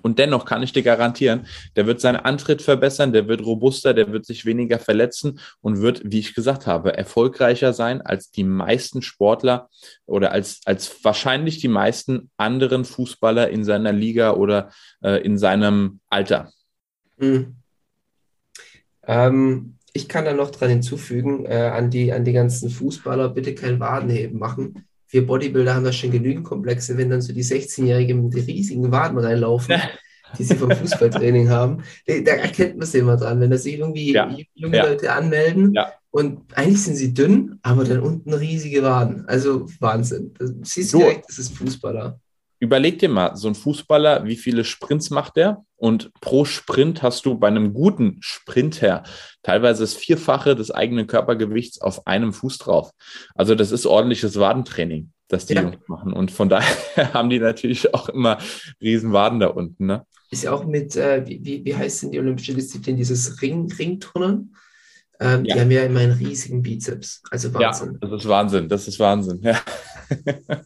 [0.00, 1.46] Und dennoch kann ich dir garantieren,
[1.76, 6.00] der wird seinen Antritt verbessern, der wird robuster, der wird sich weniger verletzen und wird,
[6.04, 9.68] wie ich gesagt habe, erfolgreicher sein als die meisten Sportler
[10.06, 14.70] oder als, als wahrscheinlich die meisten anderen Fußballer in seiner Liga oder
[15.02, 16.50] äh, in seinem Alter.
[17.18, 17.56] Mhm.
[19.04, 23.54] Ähm, ich kann da noch dran hinzufügen, äh, an, die, an die ganzen Fußballer, bitte
[23.54, 24.86] kein Wadenheben machen.
[25.08, 29.18] Wir Bodybuilder haben da schon genügend Komplexe, wenn dann so die 16-Jährigen mit riesigen Waden
[29.18, 29.76] reinlaufen,
[30.38, 31.82] die sie vom Fußballtraining haben.
[32.06, 34.34] Da erkennt man es immer dran, wenn da sich irgendwie ja.
[34.54, 34.86] junge ja.
[34.86, 35.92] Leute anmelden ja.
[36.10, 39.26] und eigentlich sind sie dünn, aber dann unten riesige Waden.
[39.28, 40.32] Also Wahnsinn.
[40.38, 42.18] Das siehst du direkt, das ist Fußballer.
[42.62, 45.64] Überleg dir mal, so ein Fußballer, wie viele Sprints macht der?
[45.74, 49.02] Und pro Sprint hast du bei einem guten Sprinter
[49.42, 52.92] teilweise das Vierfache des eigenen Körpergewichts auf einem Fuß drauf.
[53.34, 55.62] Also das ist ordentliches Wadentraining, das die ja.
[55.62, 56.12] Jungs machen.
[56.12, 58.38] Und von daher haben die natürlich auch immer
[58.80, 59.86] riesen Waden da unten.
[59.86, 60.06] Ne?
[60.30, 64.54] Ist ja auch mit, äh, wie, wie heißt denn die olympische Disziplin, dieses Ring, Ringturnen?
[65.18, 65.56] Ähm, ja.
[65.56, 67.24] Die haben ja immer einen riesigen Bizeps.
[67.28, 67.98] Also Wahnsinn.
[68.00, 69.40] Ja, das ist Wahnsinn, das ist Wahnsinn.
[69.42, 69.60] Ja.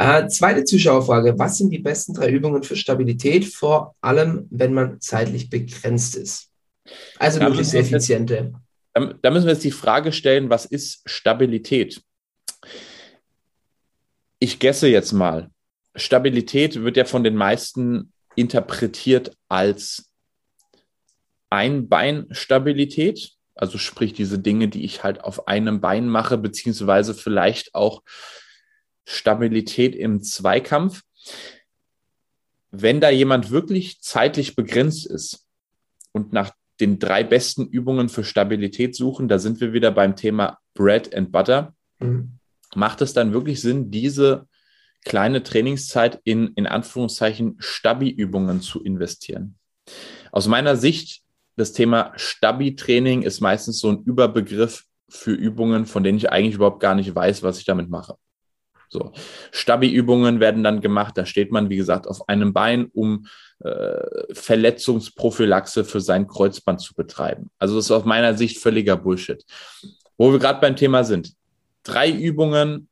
[0.00, 1.38] Äh, zweite Zuschauerfrage.
[1.38, 6.48] Was sind die besten drei Übungen für Stabilität, vor allem wenn man zeitlich begrenzt ist?
[7.18, 8.54] Also da möglichst effiziente.
[8.96, 12.00] Jetzt, da müssen wir jetzt die Frage stellen, was ist Stabilität?
[14.38, 15.50] Ich gesse jetzt mal.
[15.94, 20.10] Stabilität wird ja von den meisten interpretiert als
[21.50, 28.02] Einbeinstabilität, also sprich diese Dinge, die ich halt auf einem Bein mache, beziehungsweise vielleicht auch
[29.10, 31.02] Stabilität im Zweikampf.
[32.70, 35.46] Wenn da jemand wirklich zeitlich begrenzt ist
[36.12, 40.58] und nach den drei besten Übungen für Stabilität suchen, da sind wir wieder beim Thema
[40.74, 41.74] Bread and Butter.
[41.98, 42.38] Mhm.
[42.74, 44.46] Macht es dann wirklich Sinn, diese
[45.04, 49.56] kleine Trainingszeit in, in Anführungszeichen Stabi-Übungen zu investieren?
[50.30, 51.22] Aus meiner Sicht,
[51.56, 56.80] das Thema Stabi-Training ist meistens so ein Überbegriff für Übungen, von denen ich eigentlich überhaupt
[56.80, 58.16] gar nicht weiß, was ich damit mache.
[58.92, 59.12] So.
[59.52, 63.26] Stabi-Übungen werden dann gemacht, da steht man, wie gesagt, auf einem Bein, um
[63.60, 67.50] äh, Verletzungsprophylaxe für sein Kreuzband zu betreiben.
[67.58, 69.44] Also das ist aus meiner Sicht völliger Bullshit.
[70.18, 71.34] Wo wir gerade beim Thema sind.
[71.84, 72.88] Drei Übungen,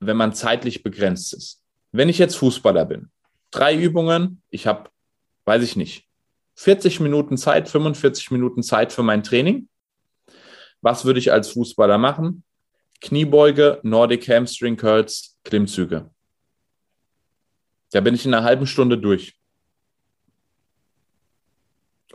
[0.00, 1.62] wenn man zeitlich begrenzt ist.
[1.92, 3.10] Wenn ich jetzt Fußballer bin,
[3.52, 4.90] drei Übungen, ich habe,
[5.44, 6.08] weiß ich nicht,
[6.56, 9.68] 40 Minuten Zeit, 45 Minuten Zeit für mein Training.
[10.82, 12.42] Was würde ich als Fußballer machen?
[13.00, 16.10] Kniebeuge, Nordic Hamstring Curls, Klimmzüge.
[17.90, 19.36] Da bin ich in einer halben Stunde durch.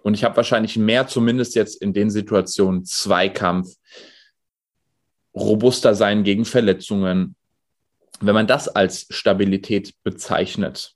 [0.01, 3.75] Und ich habe wahrscheinlich mehr, zumindest jetzt in den Situationen, Zweikampf,
[5.33, 7.35] robuster sein gegen Verletzungen.
[8.21, 10.95] Wenn man das als Stabilität bezeichnet,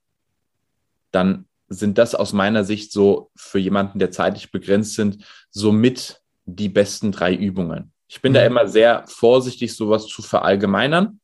[1.11, 6.69] dann sind das aus meiner Sicht so für jemanden, der zeitlich begrenzt sind, somit die
[6.69, 7.91] besten drei Übungen.
[8.09, 8.35] Ich bin mhm.
[8.35, 11.21] da immer sehr vorsichtig, sowas zu verallgemeinern.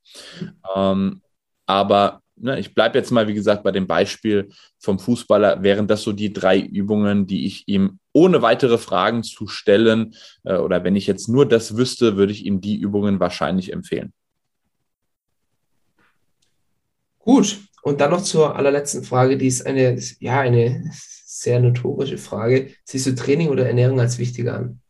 [0.75, 1.21] Ähm,
[1.65, 6.03] aber ne, ich bleibe jetzt mal, wie gesagt, bei dem Beispiel vom Fußballer, wären das
[6.03, 10.95] so die drei Übungen, die ich ihm ohne weitere Fragen zu stellen äh, oder wenn
[10.95, 14.13] ich jetzt nur das wüsste, würde ich ihm die Übungen wahrscheinlich empfehlen.
[17.17, 22.71] Gut, und dann noch zur allerletzten Frage, die ist eine, ja, eine sehr notorische Frage.
[22.83, 24.81] Siehst du Training oder Ernährung als wichtiger an?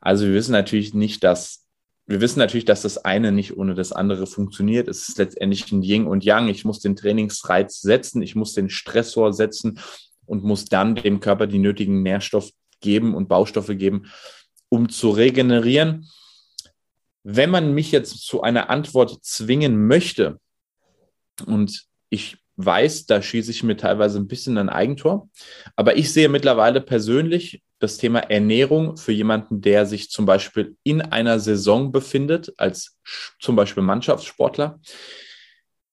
[0.00, 1.66] Also wir wissen natürlich nicht, dass
[2.10, 4.88] wir wissen natürlich, dass das eine nicht ohne das andere funktioniert.
[4.88, 6.48] Es ist letztendlich ein Yin und Yang.
[6.48, 9.78] Ich muss den Trainingsreiz setzen, ich muss den Stressor setzen
[10.26, 14.10] und muss dann dem Körper die nötigen Nährstoffe geben und Baustoffe geben,
[14.68, 16.08] um zu regenerieren.
[17.22, 20.40] Wenn man mich jetzt zu einer Antwort zwingen möchte,
[21.46, 25.28] und ich weiß, da schieße ich mir teilweise ein bisschen ein Eigentor,
[25.76, 31.00] aber ich sehe mittlerweile persönlich das Thema Ernährung für jemanden, der sich zum Beispiel in
[31.00, 32.98] einer Saison befindet, als
[33.40, 34.80] zum Beispiel Mannschaftssportler,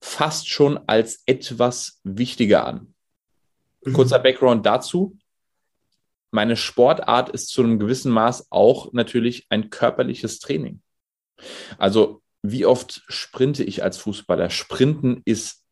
[0.02, 2.94] fast schon als etwas wichtiger an.
[3.84, 3.94] Mhm.
[3.94, 5.18] Kurzer Background dazu.
[6.32, 10.82] Meine Sportart ist zu einem gewissen Maß auch natürlich ein körperliches Training.
[11.78, 14.50] Also wie oft sprinte ich als Fußballer?
[14.50, 15.64] Sprinten ist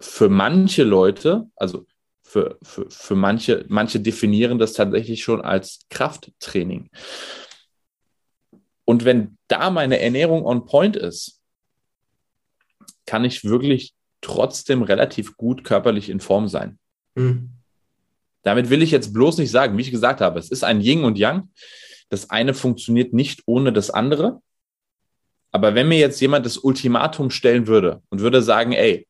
[0.00, 1.86] für manche Leute, also
[2.24, 6.90] für, für, für manche, manche definieren das tatsächlich schon als Krafttraining.
[8.84, 11.40] Und wenn da meine Ernährung on point ist,
[13.06, 16.78] kann ich wirklich trotzdem relativ gut körperlich in Form sein.
[17.14, 17.50] Mhm.
[18.42, 21.04] Damit will ich jetzt bloß nicht sagen, wie ich gesagt habe, es ist ein Yin
[21.04, 21.50] und Yang.
[22.08, 24.40] Das eine funktioniert nicht ohne das andere.
[25.54, 29.06] Aber wenn mir jetzt jemand das Ultimatum stellen würde und würde sagen, ey,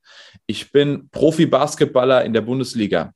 [0.47, 3.14] ich bin Profi-Basketballer in der Bundesliga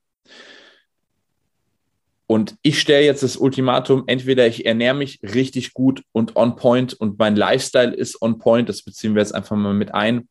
[2.27, 6.95] und ich stelle jetzt das Ultimatum, entweder ich ernähre mich richtig gut und on point
[6.95, 10.27] und mein Lifestyle ist on point, das beziehen wir jetzt einfach mal mit ein,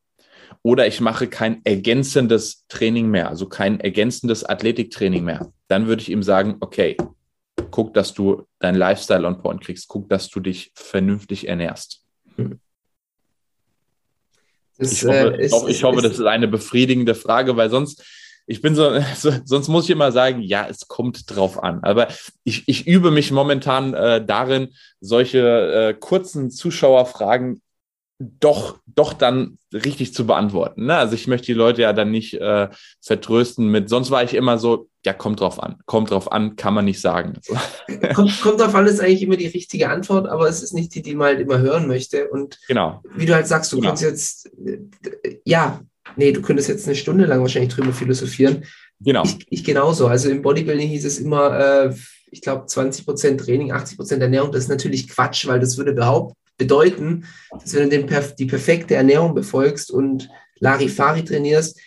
[0.63, 6.09] oder ich mache kein ergänzendes Training mehr, also kein ergänzendes Athletiktraining mehr, dann würde ich
[6.09, 6.97] ihm sagen, okay,
[7.69, 12.01] guck, dass du dein Lifestyle on point kriegst, guck, dass du dich vernünftig ernährst.
[12.37, 12.59] Hm.
[14.77, 18.03] Das, ich hoffe, äh, ist, ich hoffe ist, das ist eine befriedigende Frage, weil sonst,
[18.45, 21.83] ich bin so, so, sonst muss ich immer sagen, ja, es kommt drauf an.
[21.83, 22.07] Aber
[22.43, 24.69] ich, ich übe mich momentan äh, darin,
[25.01, 27.61] solche äh, kurzen Zuschauerfragen
[28.19, 30.85] doch, doch dann richtig zu beantworten.
[30.87, 30.97] Ne?
[30.97, 32.67] Also ich möchte die Leute ja dann nicht äh,
[33.01, 35.77] vertrösten mit, sonst war ich immer so, ja, kommt drauf an.
[35.85, 37.39] Kommt drauf an, kann man nicht sagen.
[38.13, 41.01] Kommt, kommt drauf an, ist eigentlich immer die richtige Antwort, aber es ist nicht die,
[41.01, 42.27] die man halt immer hören möchte.
[42.27, 43.01] Und genau.
[43.15, 43.89] wie du halt sagst, du genau.
[43.89, 44.49] kannst jetzt,
[45.45, 45.79] ja,
[46.17, 48.65] nee, du könntest jetzt eine Stunde lang wahrscheinlich drüber philosophieren.
[48.99, 49.23] Genau.
[49.23, 50.07] Ich, ich genauso.
[50.07, 51.95] Also im Bodybuilding hieß es immer, äh,
[52.31, 54.51] ich glaube, 20% Training, 80% Ernährung.
[54.51, 58.95] Das ist natürlich Quatsch, weil das würde behaupten, bedeuten, dass wenn du den, die perfekte
[58.95, 60.29] Ernährung befolgst und
[60.59, 61.79] Larifari trainierst,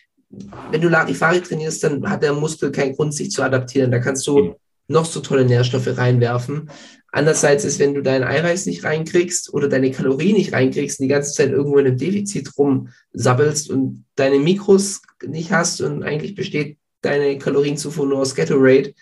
[0.70, 3.90] wenn du Larifari trainierst, dann hat der Muskel keinen Grund, sich zu adaptieren.
[3.90, 4.54] Da kannst du
[4.86, 6.70] noch so tolle Nährstoffe reinwerfen.
[7.12, 11.12] Andererseits ist, wenn du dein Eiweiß nicht reinkriegst oder deine Kalorien nicht reinkriegst und die
[11.12, 16.78] ganze Zeit irgendwo in einem Defizit rumsabbelst und deine Mikros nicht hast und eigentlich besteht
[17.02, 18.94] deine Kalorienzufuhr nur aus Gatorade,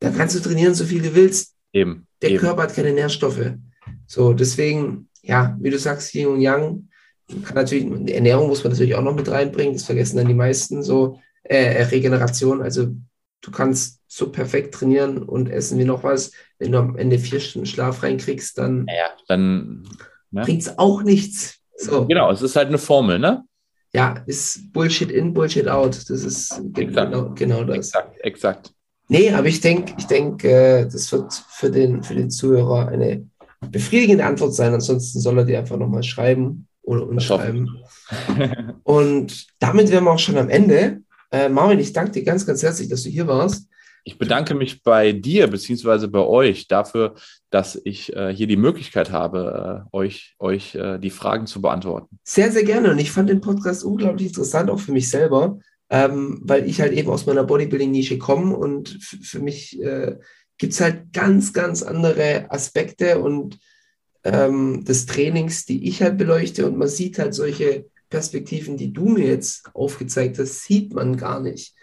[0.00, 1.54] dann kannst du trainieren, so viel du willst.
[1.72, 2.06] Eben.
[2.22, 2.38] Der eben.
[2.38, 3.52] Körper hat keine Nährstoffe.
[4.08, 6.88] So, deswegen, ja, wie du sagst, Yin und Yang,
[7.44, 10.82] kann natürlich, Ernährung muss man natürlich auch noch mit reinbringen, das vergessen dann die meisten,
[10.82, 12.88] so äh, Regeneration, also
[13.42, 17.38] du kannst so perfekt trainieren und essen wie noch was, wenn du am Ende vier
[17.38, 19.86] Stunden Schlaf reinkriegst, dann, ja, dann
[20.30, 20.42] ne?
[20.42, 21.58] bringt es auch nichts.
[21.76, 22.06] So.
[22.06, 23.44] Genau, es ist halt eine Formel, ne?
[23.92, 25.96] Ja, ist Bullshit in, Bullshit out.
[25.96, 27.76] Das ist genau, genau das.
[27.76, 28.72] Exakt, exakt.
[29.08, 33.27] Nee, aber ich denke, ich denke, äh, das wird für den, für den Zuhörer eine
[33.60, 34.74] befriedigende Antwort sein.
[34.74, 37.68] Ansonsten soll er dir einfach nochmal schreiben oder uns schreiben.
[38.84, 41.02] Und damit wären wir auch schon am Ende.
[41.30, 43.68] Äh, Marvin, ich danke dir ganz, ganz herzlich, dass du hier warst.
[44.04, 47.14] Ich bedanke mich bei dir beziehungsweise bei euch dafür,
[47.50, 52.18] dass ich äh, hier die Möglichkeit habe, äh, euch, euch äh, die Fragen zu beantworten.
[52.24, 52.90] Sehr, sehr gerne.
[52.90, 55.58] Und ich fand den Podcast unglaublich interessant, auch für mich selber,
[55.90, 60.16] ähm, weil ich halt eben aus meiner Bodybuilding-Nische komme und für mich äh,
[60.58, 63.58] gibt es halt ganz, ganz andere Aspekte und
[64.24, 66.66] ähm, des Trainings, die ich halt beleuchte.
[66.66, 71.40] Und man sieht halt solche Perspektiven, die du mir jetzt aufgezeigt hast, sieht man gar
[71.40, 71.74] nicht.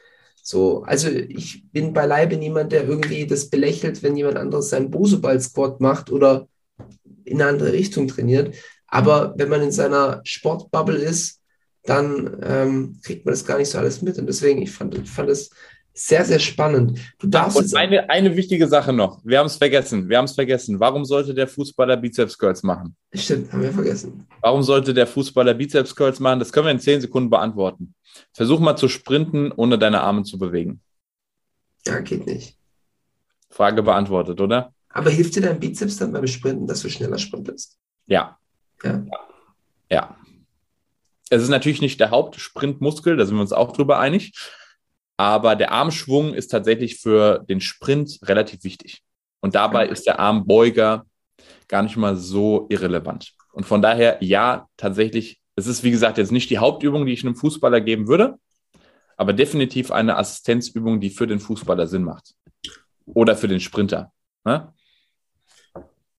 [0.42, 5.82] So, also ich bin beileibe niemand, der irgendwie das belächelt, wenn jemand anderes seinen Bosoball-Squat
[5.82, 6.48] macht oder
[7.24, 8.54] in eine andere Richtung trainiert.
[8.88, 11.42] Aber wenn man in seiner Sportbubble ist,
[11.84, 14.18] dann ähm, kriegt man das gar nicht so alles mit.
[14.18, 15.50] Und deswegen, ich fand, ich fand es
[15.98, 17.00] sehr, sehr spannend.
[17.20, 19.22] Du darfst Und eine, eine wichtige Sache noch.
[19.24, 20.10] Wir haben es vergessen.
[20.10, 20.80] Wir haben es vergessen.
[20.80, 22.98] Warum sollte der Fußballer Bizeps Curls machen?
[23.14, 24.28] Stimmt, haben wir vergessen.
[24.42, 26.40] Warum sollte der Fußballer Bizeps Curls machen?
[26.40, 27.96] Das können wir in zehn Sekunden beantworten.
[28.34, 30.82] Versuch mal zu sprinten, ohne deine Arme zu bewegen.
[31.88, 32.58] Ja, geht nicht.
[33.50, 34.74] Frage beantwortet, oder?
[34.90, 37.78] Aber hilft dir dein Bizeps dann beim Sprinten, dass du schneller sprintest?
[38.06, 38.38] Ja.
[38.84, 39.06] Ja.
[39.90, 40.18] Ja.
[41.30, 44.34] Es ist natürlich nicht der Hauptsprintmuskel, da sind wir uns auch drüber einig.
[45.18, 49.02] Aber der Armschwung ist tatsächlich für den Sprint relativ wichtig.
[49.42, 51.06] Und dabei ist der Armbeuger
[51.68, 53.34] gar nicht mal so irrelevant.
[53.54, 57.24] Und von daher, ja, tatsächlich, es ist wie gesagt jetzt nicht die Hauptübung, die ich
[57.24, 58.38] einem Fußballer geben würde,
[59.18, 62.34] aber definitiv eine Assistenzübung, die für den Fußballer Sinn macht.
[63.06, 64.12] Oder für den Sprinter.
[64.44, 64.74] Ne?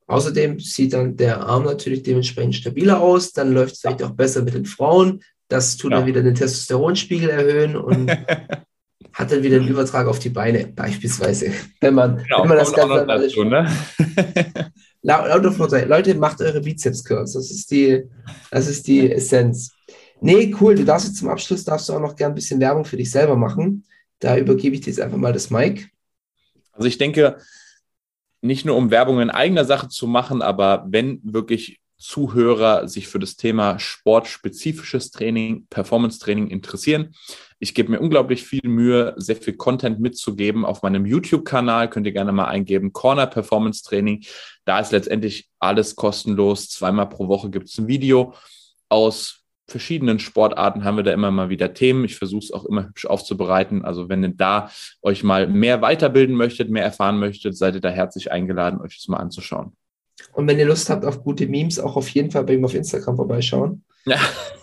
[0.06, 3.32] Außerdem sieht dann der Arm natürlich dementsprechend stabiler aus.
[3.32, 5.22] Dann läuft es vielleicht auch besser mit den Frauen.
[5.48, 5.98] Das tut ja.
[5.98, 8.10] dann wieder den Testosteronspiegel erhöhen und
[9.16, 11.50] hat dann wieder einen Übertrag auf die Beine, beispielsweise.
[11.80, 13.66] Wenn man, genau, wenn man das Ganze dazu, ne?
[15.02, 17.32] Leute, macht eure Bizeps-Curls.
[17.32, 18.04] Das ist die,
[18.50, 19.72] das ist die Essenz.
[20.20, 20.74] Nee, cool.
[20.74, 23.10] Du darfst jetzt zum Abschluss darfst du auch noch gern ein bisschen Werbung für dich
[23.10, 23.84] selber machen.
[24.18, 25.88] Da übergebe ich dir jetzt einfach mal das Mic.
[26.72, 27.38] Also ich denke,
[28.42, 33.18] nicht nur um Werbung in eigener Sache zu machen, aber wenn wirklich Zuhörer sich für
[33.18, 37.14] das Thema sportspezifisches Training, Performance-Training interessieren.
[37.58, 40.64] Ich gebe mir unglaublich viel Mühe, sehr viel Content mitzugeben.
[40.64, 44.24] Auf meinem YouTube-Kanal könnt ihr gerne mal eingeben, Corner Performance Training.
[44.64, 46.68] Da ist letztendlich alles kostenlos.
[46.68, 48.34] Zweimal pro Woche gibt es ein Video.
[48.88, 52.04] Aus verschiedenen Sportarten haben wir da immer mal wieder Themen.
[52.04, 53.84] Ich versuche es auch immer hübsch aufzubereiten.
[53.84, 54.70] Also wenn ihr da
[55.02, 59.08] euch mal mehr weiterbilden möchtet, mehr erfahren möchtet, seid ihr da herzlich eingeladen, euch das
[59.08, 59.72] mal anzuschauen.
[60.32, 62.74] Und wenn ihr Lust habt auf gute Memes, auch auf jeden Fall bei ihm auf
[62.74, 63.84] Instagram vorbeischauen.
[64.04, 64.18] Ja.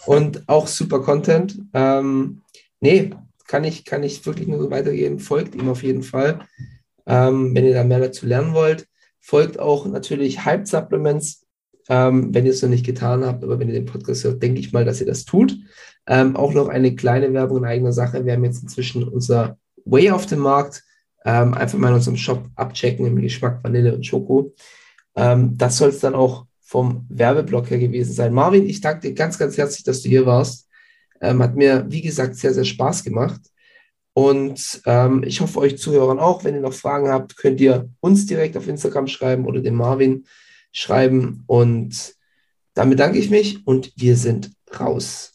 [0.05, 1.59] Und auch super Content.
[1.73, 2.41] Ähm,
[2.83, 3.11] nee,
[3.47, 5.19] kann ich, kann ich wirklich nur so weitergeben.
[5.19, 6.39] Folgt ihm auf jeden Fall.
[7.05, 8.87] Ähm, wenn ihr da mehr dazu lernen wollt.
[9.19, 11.45] Folgt auch natürlich Hype Supplements,
[11.87, 13.43] ähm, wenn ihr es noch nicht getan habt.
[13.43, 15.57] Aber wenn ihr den Podcast hört, denke ich mal, dass ihr das tut.
[16.07, 18.25] Ähm, auch noch eine kleine Werbung in eigener Sache.
[18.25, 20.83] Wir haben jetzt inzwischen unser Way auf dem Markt.
[21.25, 24.53] Ähm, einfach mal in unserem Shop abchecken im Geschmack Vanille und Schoko.
[25.15, 28.33] Ähm, das soll es dann auch vom Werbeblock her gewesen sein.
[28.33, 30.62] Marvin, ich danke dir ganz, ganz herzlich, dass du hier warst.
[31.23, 33.41] Ähm, hat mir, wie gesagt, sehr, sehr Spaß gemacht.
[34.13, 38.25] Und ähm, ich hoffe, euch Zuhörern auch, wenn ihr noch Fragen habt, könnt ihr uns
[38.27, 40.25] direkt auf Instagram schreiben oder dem Marvin
[40.71, 41.43] schreiben.
[41.47, 42.13] Und
[42.75, 45.31] damit danke ich mich und wir sind raus.